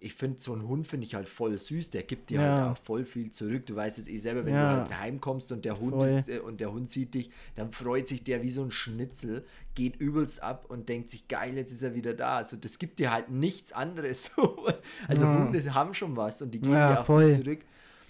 [0.00, 2.64] ich finde, so ein Hund finde ich halt voll süß, der gibt dir halt ja.
[2.66, 3.66] halt auch voll viel zurück.
[3.66, 4.72] Du weißt es eh selber, wenn ja.
[4.72, 8.06] du halt heimkommst und der Hund ist, äh, und der Hund sieht dich, dann freut
[8.06, 9.44] sich der wie so ein Schnitzel,
[9.74, 12.36] geht übelst ab und denkt sich, geil, jetzt ist er wieder da.
[12.36, 14.30] Also das gibt dir halt nichts anderes.
[15.08, 15.38] also ja.
[15.38, 17.32] Hunde haben schon was und die geben dir auch voll.
[17.32, 17.60] viel zurück.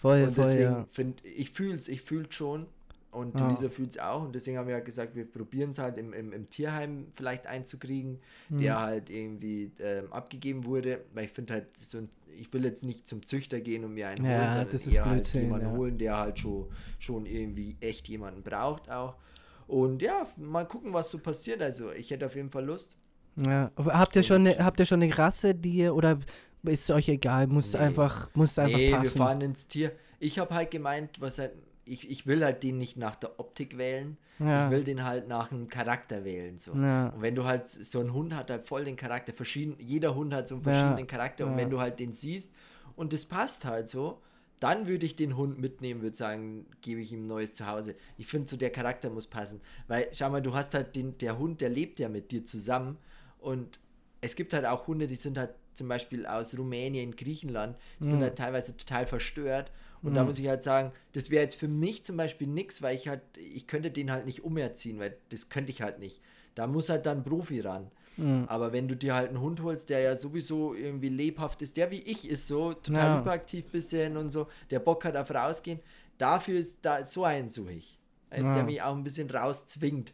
[0.01, 0.87] Voll, und voll, deswegen ja.
[0.91, 2.67] find ich fühl's, ich fühl's schon.
[3.11, 3.49] Und Ja.
[3.49, 4.23] Lisa fühlt's auch.
[4.25, 7.47] Und deswegen haben wir ja gesagt, wir probieren es halt im, im, im Tierheim vielleicht
[7.47, 8.19] einzukriegen,
[8.51, 8.59] Mhm.
[8.61, 11.05] der halt irgendwie ähm, abgegeben wurde.
[11.15, 14.09] Weil ich finde halt, so ein, ich will jetzt nicht zum Züchter gehen und mir
[14.09, 15.73] einen Ja, holen, sondern das ist eher halt jemanden ja.
[15.73, 16.67] holen, der halt schon,
[16.99, 19.17] schon irgendwie echt jemanden braucht auch.
[19.67, 21.63] Und ja, mal gucken, was so passiert.
[21.63, 22.97] Also ich hätte auf jeden Fall Lust.
[23.37, 23.71] Ja.
[23.77, 26.19] Habt ihr schon eine, habt ihr schon eine Rasse, die ihr, oder
[26.63, 27.79] ist euch egal, muss Nee.
[27.79, 29.05] einfach, muss einfach nee, passen?
[29.05, 29.93] wir fahren ins Tier.
[30.19, 31.53] Ich habe halt gemeint, was halt,
[31.91, 34.17] ich, ich will halt den nicht nach der Optik wählen.
[34.39, 34.65] Ja.
[34.67, 36.59] Ich will den halt nach dem Charakter wählen.
[36.59, 36.75] So.
[36.75, 37.09] Ja.
[37.09, 40.33] Und wenn du halt, so ein Hund hat halt voll den Charakter, verschieden, jeder Hund
[40.35, 41.45] hat so einen Ja, verschiedenen Charakter.
[41.47, 41.59] Und ja.
[41.59, 42.51] wenn du halt den siehst
[42.97, 44.21] und das passt halt so,
[44.61, 47.95] dann würde ich den Hund mitnehmen, würde sagen, gebe ich ihm ein neues Zuhause.
[48.17, 49.61] Ich finde so, der Charakter muss passen.
[49.87, 52.99] Weil, schau mal, du hast halt den, der Hund, der lebt ja mit dir zusammen.
[53.39, 53.79] Und
[54.21, 58.11] es gibt halt auch Hunde, die sind halt zum Beispiel aus Rumänien, Griechenland, die Mhm.
[58.11, 59.71] sind halt teilweise total verstört.
[60.03, 62.97] Und da muss ich halt sagen, das wäre jetzt für mich zum Beispiel nichts, weil
[62.97, 66.21] ich halt, ich könnte den halt nicht umerziehen, weil das könnte ich halt nicht.
[66.55, 67.91] Da muss halt dann ein Profi ran.
[68.17, 68.45] Mhm.
[68.49, 71.91] Aber wenn du dir halt einen Hund holst, der ja sowieso irgendwie lebhaft ist, der
[71.91, 73.19] wie ich ist, so total Ja.
[73.21, 75.81] hyperaktiv bisschen und so, der Bock hat auf rausgehen,
[76.19, 77.99] dafür ist da so einen suche ich.
[78.31, 78.55] Also Ja.
[78.55, 80.13] der mich auch ein bisschen rauszwingt.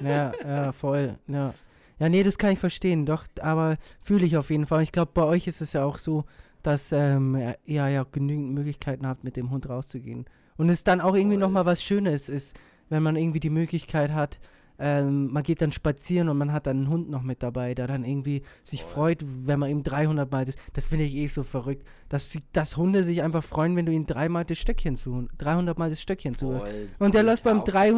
[0.00, 1.54] Ja, ja, voll, ja.
[2.00, 4.82] Ja, nee, das kann ich verstehen, doch, aber fühle ich auf jeden Fall.
[4.82, 6.24] Ich glaube, bei euch ist es ja auch so,
[6.66, 10.24] dass ähm, ihr ja, ja genügend Möglichkeiten habt, mit dem Hund rauszugehen.
[10.56, 12.56] Und es dann auch irgendwie nochmal was Schönes ist,
[12.88, 14.38] wenn man irgendwie die Möglichkeit hat,
[14.78, 17.86] ähm, man geht dann spazieren und man hat dann einen Hund noch mit dabei, der
[17.86, 18.92] dann irgendwie sich Voll.
[18.92, 22.40] freut, wenn man ihm 300 Mal das, das finde ich eh so verrückt, dass, sie,
[22.52, 26.00] dass Hunde sich einfach freuen, wenn du ihnen dreimal das Stöckchen zu, 300 Mal das
[26.00, 26.60] Stöckchen zu.
[26.98, 27.92] Und der läuft beim taugt es halt.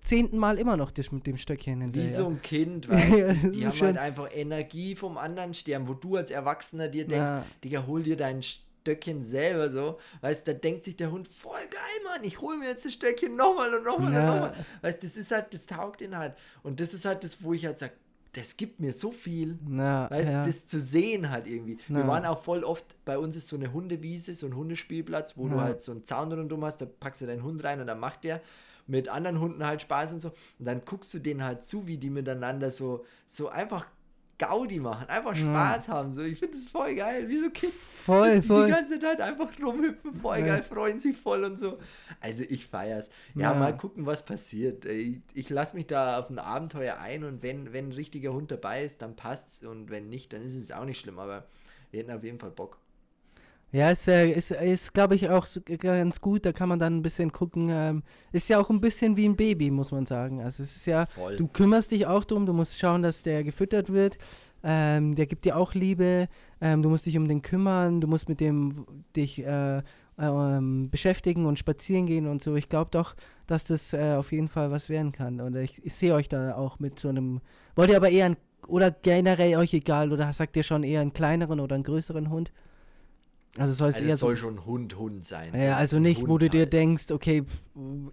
[0.00, 0.38] 310.
[0.38, 2.08] Mal immer noch das mit dem Stöckchen hinterher.
[2.08, 3.50] Wie so ein Kind, weißt du?
[3.50, 7.44] Die haben halt einfach Energie vom anderen Stern, wo du als Erwachsener dir denkst, Ja.
[7.64, 9.98] Digga, hol dir dein Stöckchen selber so.
[10.20, 12.92] Weißt du, da denkt sich der Hund, voll geil, Mann, ich hol mir jetzt das
[12.94, 14.20] Stöckchen nochmal und nochmal Ja.
[14.20, 14.52] und nochmal.
[14.82, 16.34] Weißt du, das ist halt, das taugt ihn halt.
[16.62, 17.92] Und das ist halt das, wo ich halt sage,
[18.32, 19.58] das gibt mir so viel.
[19.66, 20.42] Na, Weißt du, ja.
[20.44, 21.78] das zu sehen halt irgendwie.
[21.88, 22.06] Wir Ja.
[22.06, 25.56] waren auch voll oft, bei uns ist so eine Hundewiese, so ein Hundespielplatz, wo du
[25.56, 25.62] Ja.
[25.62, 28.22] halt so einen Zaun rundum hast, da packst du deinen Hund rein und dann macht
[28.24, 28.40] der
[28.86, 30.28] mit anderen Hunden halt Spaß und so.
[30.58, 33.86] Und dann guckst du denen halt zu, wie die miteinander so, so einfach
[34.40, 35.42] Gaudi machen, einfach Ja.
[35.44, 36.12] Spaß haben.
[36.12, 37.92] So, ich finde das voll geil, wie so Kids.
[38.04, 38.66] Voll, die voll.
[38.66, 40.46] Die ganze Zeit einfach rumhüpfen, voll Ja.
[40.46, 41.78] geil, freuen sich voll und so.
[42.20, 43.08] Also ich feier's.
[43.34, 43.54] Ja, Ja.
[43.58, 44.84] mal gucken, was passiert.
[44.86, 48.50] Ich, ich lasse mich da auf ein Abenteuer ein und wenn, wenn ein richtiger Hund
[48.50, 51.46] dabei ist, dann passt's und wenn nicht, dann ist es auch nicht schlimm, aber
[51.90, 52.78] wir hätten auf jeden Fall Bock.
[53.72, 55.46] Ja, ist, äh, ist, ist glaube ich, auch
[55.78, 56.44] ganz gut.
[56.44, 57.68] Da kann man dann ein bisschen gucken.
[57.70, 58.02] Ähm,
[58.32, 60.42] ist ja auch ein bisschen wie ein Baby, muss man sagen.
[60.42, 61.36] Also es ist ja, Voll.
[61.36, 62.46] du kümmerst dich auch drum.
[62.46, 64.18] Du musst schauen, dass der gefüttert wird.
[64.62, 66.28] Ähm, der gibt dir auch Liebe.
[66.60, 68.00] Ähm, du musst dich um den kümmern.
[68.00, 69.82] Du musst mit dem dich äh,
[70.18, 72.56] ähm, beschäftigen und spazieren gehen und so.
[72.56, 73.14] Ich glaube doch,
[73.46, 75.40] dass das äh, auf jeden Fall was werden kann.
[75.40, 77.40] Und ich, ich sehe euch da auch mit so einem.
[77.76, 81.12] Wollt ihr aber eher ein, oder generell euch egal oder sagt ihr schon eher einen
[81.12, 82.52] kleineren oder einen größeren Hund?
[83.58, 85.50] Also soll es Also eher es so soll schon Hund, Hund sein.
[85.56, 86.72] so ja, also ein nicht, wo Hund du dir halt.
[86.72, 87.42] denkst, okay,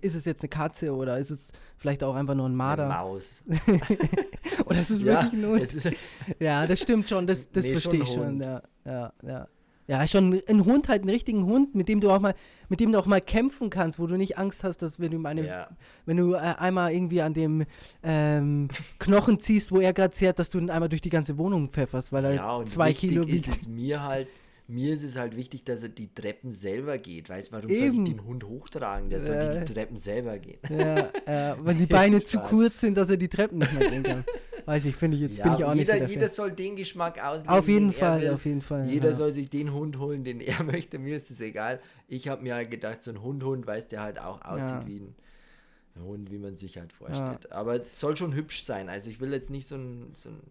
[0.01, 2.87] ist es jetzt eine Katze oder ist es vielleicht auch einfach nur ein Eine Marder?
[2.89, 3.43] Maus.
[4.65, 5.57] Oder ist es ja, wirklich nur.
[5.61, 5.91] es ist,
[6.39, 8.25] Ja, das stimmt schon, das, das Nee, verstehe ich schon.
[8.27, 8.43] Hund.
[8.43, 9.47] Ja, ja, ja.
[9.87, 12.33] Ja, schon ein Hund, halt einen richtigen Hund, mit dem du auch mal,
[12.67, 15.17] mit dem du auch mal kämpfen kannst, wo du nicht Angst hast, dass wenn du
[15.19, 15.69] meine, ja.
[16.05, 17.63] wenn du äh, einmal irgendwie an dem
[18.03, 18.67] ähm,
[18.99, 22.11] Knochen ziehst, wo er gerade zehrt, dass du ihn einmal durch die ganze Wohnung pfefferst,
[22.11, 24.27] weil er ja, und zwei Kilo ist es mir halt,
[24.67, 27.29] mir ist es halt wichtig, dass er die Treppen selber geht.
[27.29, 28.03] Weißt du, warum soll Eben.
[28.05, 29.09] ich den Hund hochtragen?
[29.09, 29.63] Der soll Äh.
[29.63, 30.59] die Treppen selber gehen.
[30.69, 34.03] Ja, ja, weil die Beine zu kurz sind, dass er die Treppen nicht mehr gehen
[34.03, 34.23] kann.
[34.65, 36.75] Weiß ich, finde ich jetzt, bin ich auch jeder, nicht so der jeder soll den
[36.75, 37.49] Geschmack ausleben.
[37.57, 38.89] Auf jeden den Fall, auf jeden Fall.
[38.89, 39.15] Jeder ja.
[39.15, 40.99] soll sich den Hund holen, den er möchte.
[40.99, 41.79] Mir ist es egal.
[42.09, 44.85] Ich habe mir halt gedacht, so ein Hund-Hund, weiß der halt auch aussieht Ja.
[44.87, 47.49] wie ein Hund, wie man sich halt vorstellt.
[47.53, 48.89] Aber soll schon hübsch sein.
[48.89, 50.11] Also ich will jetzt nicht so ein.
[50.15, 50.41] So ein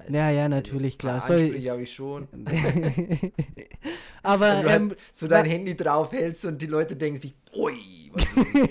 [0.00, 1.22] weiß Ja, ja, also natürlich, klar.
[1.22, 2.28] Ansprüche habe ich schon.
[4.22, 8.10] Aber Wenn du ähm, halt so dein Handy draufhältst und die Leute denken sich, ui,
[8.12, 8.24] was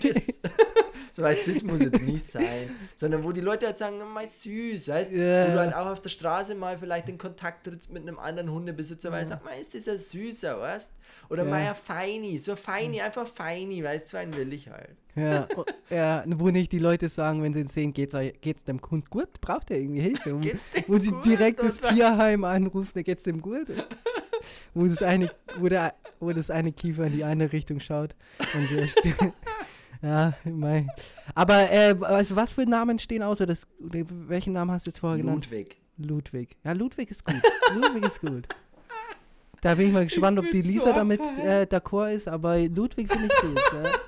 [0.04, 0.52] ist das?
[1.20, 2.70] so weißt, das muss jetzt nicht sein.
[2.96, 5.48] Sondern wo die Leute halt sagen, mal süß, weißt Ja.
[5.48, 8.50] Wo du halt auch auf der Straße mal vielleicht in Kontakt trittst mit einem anderen
[8.52, 10.94] Hundebesitzer, weil er sagt, mal ist das ein süßer, weißt
[11.30, 11.50] Oder Ja.
[11.50, 14.96] mal ein Feini, so Feini, einfach Feini, weißt du, so einen will ich halt.
[15.16, 18.80] ja, o- ja, wo nicht die Leute sagen, wenn sie ihn sehen, geht's, geht's dem
[18.90, 19.42] Hund gut?
[19.42, 20.36] Braucht er irgendwie Hilfe?
[20.36, 20.42] Um,
[20.88, 21.26] wo sie gut?
[21.26, 23.68] direkt das dann- Tierheim anrufen, da geht's dem gut?
[24.74, 28.16] wo, das eine, wo, der, wo das eine Kiefer in die eine Richtung schaut.
[28.54, 28.94] Und der st-
[30.02, 30.88] ja, mei.
[31.36, 35.18] Aber äh, also was für Namen stehen außer das, welchen Namen hast du jetzt vorher
[35.18, 35.46] genannt?
[35.46, 35.78] Ludwig.
[35.98, 36.58] Ludwig.
[36.64, 37.42] Ja, Ludwig ist gut.
[37.74, 38.48] Ludwig ist gut.
[39.62, 43.12] Da bin ich mal gespannt, ob die Lisa so damit äh, d'accord ist, aber Ludwig
[43.12, 43.60] finde ich gut.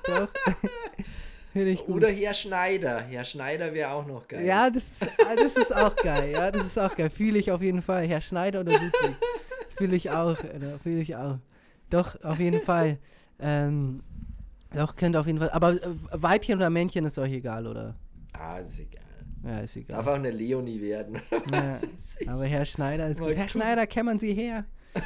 [0.08, 0.28] ja,
[1.54, 1.98] Finde ich gut.
[1.98, 3.02] Oder Herr Schneider.
[3.02, 4.46] Herr Schneider wäre auch noch geil.
[4.46, 6.32] Ja, das, ah, das ist auch geil.
[6.32, 7.10] Ja, das ist auch geil.
[7.10, 8.08] Fühle ich auf jeden Fall.
[8.08, 9.16] Herr Schneider oder Ludwig.
[9.76, 10.38] Fühle ich auch.
[10.82, 11.40] Fühle ich auch.
[11.90, 13.00] Doch, auf jeden Fall.
[13.40, 14.02] Ähm,
[14.74, 15.50] doch, könnte auf jeden Fall.
[15.52, 15.80] Aber äh,
[16.12, 17.96] Weibchen oder Männchen ist euch egal, oder?
[18.34, 19.04] Ah, ist egal.
[19.44, 19.98] Ja, ist egal.
[19.98, 21.20] Darf auch eine Leonie werden.
[21.52, 21.70] Ja,
[22.28, 23.36] aber Herr Schneider ist gut.
[23.36, 24.66] Herr Schneider, kämmern Sie her.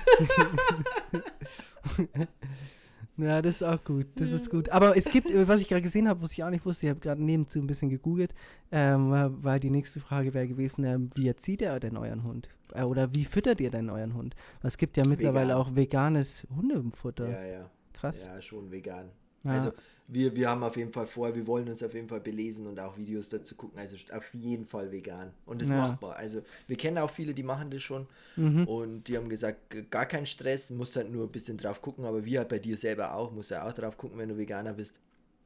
[3.18, 4.08] Ja, das ist auch gut.
[4.16, 4.70] Das ist gut.
[4.70, 7.00] Aber es gibt, was ich gerade gesehen habe, was ich auch nicht wusste, ich habe
[7.00, 8.34] gerade nebenzu ein bisschen gegoogelt,
[8.72, 9.10] ähm,
[9.42, 12.50] weil die nächste Frage wäre gewesen, äh, wie erzieht ihr denn euren Hund?
[12.74, 14.36] Äh, oder wie füttert ihr denn euren Hund?
[14.64, 15.62] Es gibt ja mittlerweile vegan.
[15.62, 17.30] auch veganes Hundefutter.
[17.30, 17.70] Ja, ja.
[17.94, 18.26] Krass.
[18.26, 19.12] Ja, schon vegan.
[19.46, 19.52] Ja.
[19.52, 19.72] Also
[20.08, 22.80] wir, wir haben auf jeden Fall vor, wir wollen uns auf jeden Fall belesen und
[22.80, 23.80] auch Videos dazu gucken.
[23.80, 25.32] Also auf jeden Fall vegan.
[25.46, 25.76] Und das ja.
[25.76, 26.16] machbar.
[26.16, 28.06] Also wir kennen auch viele, die machen das schon.
[28.36, 28.68] Mhm.
[28.68, 32.06] Und die haben gesagt, gar kein Stress, musst halt nur ein bisschen drauf gucken.
[32.06, 34.74] Aber wie halt bei dir selber auch, musst ja auch drauf gucken, wenn du Veganer
[34.74, 34.96] bist.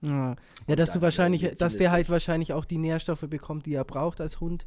[0.02, 0.36] Ja,
[0.68, 4.20] ja dass du wahrscheinlich, dass der halt wahrscheinlich auch die Nährstoffe bekommt, die er braucht
[4.20, 4.66] als Hund.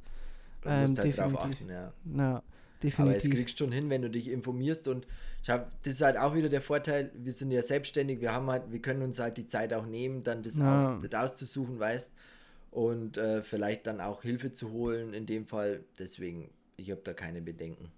[0.62, 1.93] Du musst ähm, halt drauf achten, ja.
[2.16, 2.43] ja.
[2.83, 3.01] Definitiv.
[3.01, 5.07] Aber es kriegst schon hin, wenn du dich informierst und
[5.43, 8.51] ich hab, das ist halt auch wieder der Vorteil, wir sind ja selbstständig, wir haben
[8.51, 10.97] halt, wir können uns halt die Zeit auch nehmen, dann das ja.
[10.97, 12.12] auch das auszusuchen, weißt
[12.72, 15.85] und äh, vielleicht dann auch Hilfe zu holen in dem Fall.
[15.99, 17.93] Deswegen, ich habe da keine Bedenken.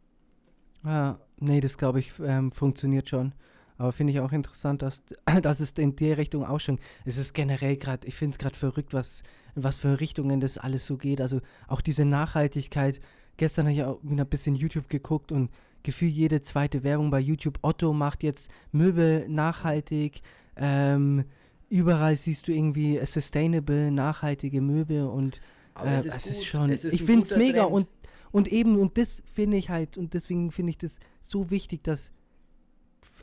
[0.85, 3.33] Ja, nee, das glaube ich ähm, funktioniert schon.
[3.79, 5.03] Aber finde ich auch interessant, dass,
[5.43, 8.57] dass es in der Richtung auch schon, es ist generell gerade, ich finde es gerade
[8.57, 9.23] verrückt, was,
[9.55, 11.21] in was für Richtungen das alles so geht.
[11.21, 13.01] Also auch diese Nachhaltigkeit,
[13.37, 15.51] gestern habe ich auch wieder ein bisschen YouTube geguckt und
[15.83, 17.59] gefühlt jede zweite Werbung bei YouTube.
[17.63, 20.23] Otto macht jetzt Möbel nachhaltig.
[20.57, 21.25] Ähm,
[21.69, 25.41] überall siehst du irgendwie sustainable, nachhaltige Möbel und
[25.83, 26.71] äh, es, ist, es ist, schon.
[26.71, 27.73] Es ist ich finde es mega Trend.
[27.73, 27.89] und
[28.33, 32.11] und eben und das finde ich halt und deswegen finde ich das so wichtig, dass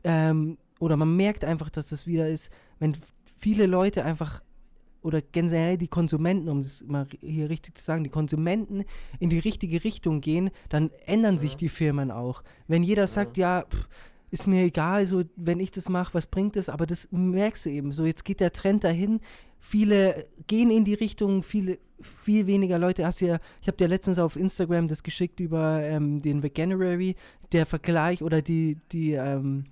[0.03, 2.49] ähm, oder man merkt einfach, dass das wieder ist,
[2.80, 2.97] wenn
[3.38, 4.41] viele Leute einfach
[5.02, 8.84] oder generell die Konsumenten, um das mal hier richtig zu sagen, die Konsumenten
[9.20, 11.41] in die richtige Richtung gehen, dann ändern ja.
[11.41, 12.43] sich die Firmen auch.
[12.68, 13.88] Wenn jeder sagt, ja, pff,
[14.32, 16.70] ist mir egal, so wenn ich das mache, was bringt das?
[16.70, 17.91] Aber das merkst du eben.
[17.91, 19.20] So, jetzt geht der Trend dahin.
[19.60, 23.06] Viele gehen in die Richtung, viele, viel weniger Leute.
[23.06, 27.16] Hast ja, ich habe dir letztens auf Instagram das geschickt über ähm, den Veganuary,
[27.52, 29.66] der Vergleich oder die, die, ähm,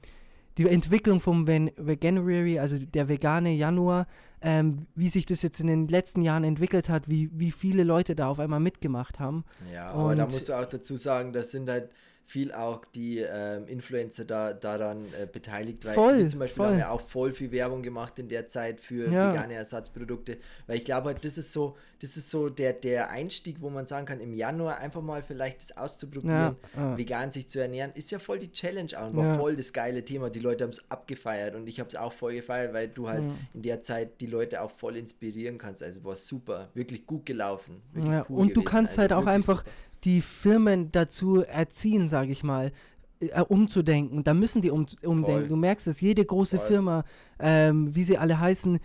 [0.57, 4.07] die Entwicklung vom Veganuary, also der vegane Januar,
[4.41, 8.15] ähm, wie sich das jetzt in den letzten Jahren entwickelt hat, wie, wie viele Leute
[8.15, 9.43] da auf einmal mitgemacht haben.
[9.73, 11.89] Ja, aber Und da musst du auch dazu sagen, das sind halt
[12.30, 16.73] viel auch die ähm, Influencer da daran äh, beteiligt, weil voll, zum Beispiel voll.
[16.73, 19.32] haben ja auch voll viel Werbung gemacht in der Zeit für ja.
[19.32, 23.71] vegane Ersatzprodukte, weil ich glaube, das ist so, das ist so der, der Einstieg, wo
[23.71, 26.97] man sagen kann, im Januar einfach mal vielleicht das auszuprobieren, ja, ja.
[26.97, 30.05] vegan sich zu ernähren, ist ja voll die Challenge auch und war voll das geile
[30.05, 30.30] Thema.
[30.30, 33.23] Die Leute haben es abgefeiert und ich habe es auch voll gefeiert, weil du halt
[33.55, 35.82] in der Zeit die Leute auch voll inspirieren kannst.
[35.82, 37.82] Also war super, wirklich gut gelaufen.
[37.91, 38.53] Wirklich cool und gewesen.
[38.53, 42.71] du kannst also halt auch einfach super die Firmen dazu erziehen, sage ich mal,
[43.19, 44.23] äh, umzudenken.
[44.23, 45.25] Da müssen die um, umdenken.
[45.25, 45.47] Voll.
[45.47, 46.67] Du merkst es, jede große Voll.
[46.67, 47.03] Firma,
[47.39, 48.79] ähm, wie sie alle heißen,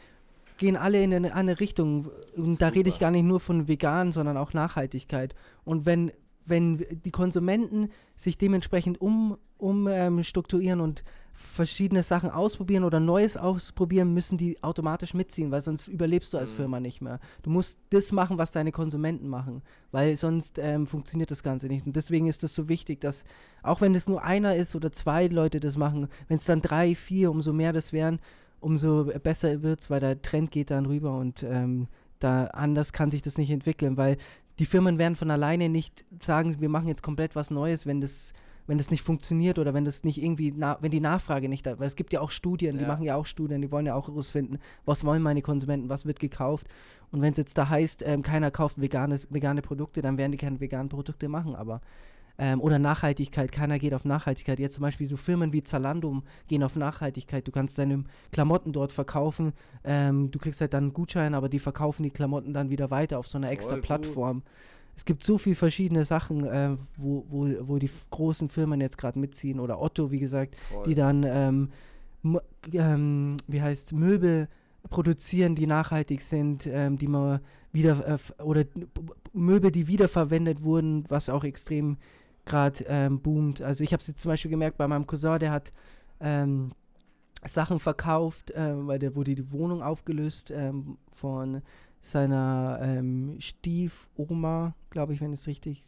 [0.59, 2.07] gehen alle in eine andere Richtung.
[2.37, 2.57] Und Super.
[2.59, 5.35] da rede ich gar nicht nur von vegan, sondern auch Nachhaltigkeit.
[5.65, 6.13] Und wenn,
[6.45, 11.05] wenn die Konsumenten sich dementsprechend um, umstrukturieren ähm, und
[11.35, 16.53] verschiedene Sachen ausprobieren oder Neues ausprobieren, müssen die automatisch mitziehen, weil sonst überlebst du als
[16.53, 16.57] mhm.
[16.57, 17.21] Firma nicht mehr.
[17.43, 21.87] Du musst das machen, was deine Konsumenten machen, weil sonst ähm, funktioniert das Ganze nicht.
[21.87, 23.25] Und deswegen ist es so wichtig, dass,
[23.63, 26.95] auch wenn es nur einer ist oder zwei Leute das machen, wenn es dann drei,
[26.95, 28.21] vier, umso mehr das wären,
[28.61, 33.11] umso besser wird es, weil der Trend geht dann rüber und ähm, da anders kann
[33.11, 34.17] sich das nicht entwickeln, weil
[34.59, 38.33] die Firmen werden von alleine nicht sagen, wir machen jetzt komplett was Neues, wenn das
[38.67, 41.87] wenn das nicht funktioniert oder wenn das nicht irgendwie, wenn die Nachfrage nicht da, weil
[41.87, 42.83] es gibt ja auch Studien, ja.
[42.83, 46.07] die machen ja auch Studien, die wollen ja auch herausfinden, was wollen meine Konsumenten, was
[46.07, 46.67] wird gekauft.
[47.11, 50.39] Und wenn es jetzt da heißt, ähm, keiner kauft veganes, vegane Produkte, dann werden die
[50.39, 51.81] keine veganen Produkte machen, aber
[52.37, 54.59] ähm, oder Nachhaltigkeit, keiner geht auf Nachhaltigkeit.
[54.59, 57.47] Jetzt zum Beispiel so Firmen wie Zalando gehen auf Nachhaltigkeit.
[57.47, 59.53] Du kannst deine Klamotten dort verkaufen,
[59.85, 63.21] ähm, du kriegst halt dann einen Gutschein, aber die verkaufen die Klamotten dann wieder weiter
[63.21, 64.41] auf so einer extra Plattform.
[64.41, 64.51] Gut
[64.97, 69.19] es gibt so viele verschiedene Sachen, äh, wo, wo, wo die großen Firmen jetzt gerade
[69.19, 70.85] mitziehen oder Otto, wie gesagt, Voll.
[70.85, 71.71] die dann, ähm,
[72.73, 74.49] ähm, wie heißt Möbel
[74.91, 77.41] produzieren, die nachhaltig sind, ähm, die man
[77.73, 78.65] wieder äh, oder
[79.33, 81.97] Möbel, die wiederverwendet wurden, was auch extrem
[82.45, 83.63] gerade ähm, boomt.
[83.63, 85.73] Also ich habe es jetzt zum Beispiel gemerkt bei meinem Cousin, der hat
[86.21, 86.73] ähm,
[87.45, 91.63] Sachen verkauft, äh, weil der wurde die Wohnung aufgelöst ähm, von
[92.05, 95.83] seiner ähm, Stiefoma, glaube ich, wenn es richtig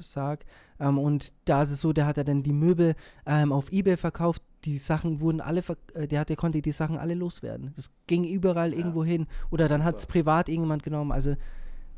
[0.00, 0.44] sage.
[0.78, 2.94] Ähm, und da ist es so, der hat ja dann die Möbel
[3.26, 4.42] ähm, auf Ebay verkauft.
[4.64, 5.62] Die Sachen wurden alle,
[5.94, 7.72] äh, der, hatte, konnte die Sachen alle loswerden.
[7.76, 8.78] Das ging überall ja.
[8.78, 9.26] irgendwo hin.
[9.50, 11.12] Oder dann hat es privat irgendjemand genommen.
[11.12, 11.34] Also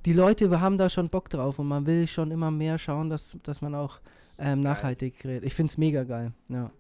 [0.05, 3.37] die Leute haben da schon Bock drauf und man will schon immer mehr schauen, dass,
[3.43, 4.01] dass man auch
[4.39, 5.45] ähm, nachhaltig redet.
[5.45, 6.33] Ich finde es mega geil.
[6.49, 6.71] Ja.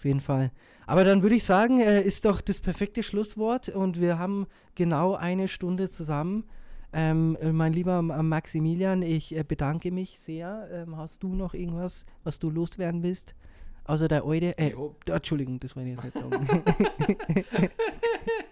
[0.00, 0.50] Auf jeden Fall.
[0.86, 5.14] Aber dann würde ich sagen, äh, ist doch das perfekte Schlusswort und wir haben genau
[5.14, 6.44] eine Stunde zusammen.
[6.94, 10.70] Ähm, mein lieber Maximilian, ich äh, bedanke mich sehr.
[10.72, 13.34] Ähm, hast du noch irgendwas, was du loswerden willst?
[13.84, 14.56] Außer der Eude.
[14.56, 14.72] Äh,
[15.04, 17.70] Entschuldigung, das war jetzt nicht.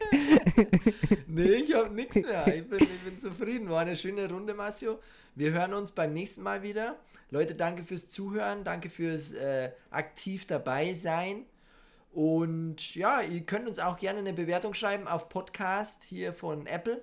[1.26, 2.46] nee, ich habe nichts mehr.
[2.55, 3.68] Ich bin, ich bin zufrieden.
[3.68, 4.99] War eine schöne Runde, Massio.
[5.34, 6.96] Wir hören uns beim nächsten Mal wieder.
[7.30, 8.64] Leute, danke fürs Zuhören.
[8.64, 11.46] Danke fürs äh, aktiv dabei sein.
[12.12, 17.03] Und ja, ihr könnt uns auch gerne eine Bewertung schreiben auf Podcast hier von Apple.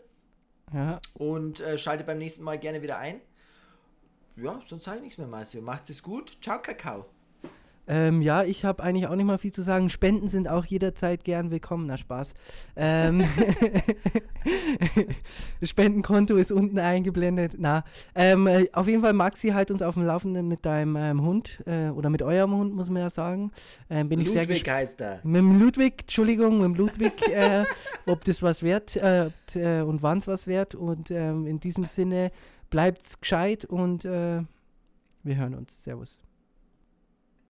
[0.73, 0.99] Ja.
[1.13, 3.21] Und äh, schaltet beim nächsten Mal gerne wieder ein.
[4.35, 5.61] Ja, sonst sage ich nichts mehr, Marcio.
[5.61, 6.37] Macht es gut.
[6.41, 7.05] Ciao, Kakao.
[7.87, 9.89] Ähm, ja, ich habe eigentlich auch nicht mal viel zu sagen.
[9.89, 11.87] Spenden sind auch jederzeit gern willkommen.
[11.87, 12.33] Na Spaß.
[12.75, 13.23] Ähm
[15.63, 17.53] Spendenkonto ist unten eingeblendet.
[17.57, 17.83] Na,
[18.15, 21.63] ähm, äh, auf jeden Fall, Maxi, halt uns auf dem Laufenden mit deinem ähm, Hund
[21.65, 23.51] äh, oder mit eurem Hund, muss man ja sagen.
[23.89, 25.19] Ähm, bin Ludwig ich sehr heißt er.
[25.23, 27.63] Mit dem Ludwig, Entschuldigung, mit dem Ludwig, äh,
[28.07, 30.75] ob das was wert äh, äh, und wann es was wert.
[30.75, 32.31] Und ähm, in diesem Sinne,
[32.69, 34.41] bleibt's gescheit und äh,
[35.23, 35.83] wir hören uns.
[35.83, 36.17] Servus.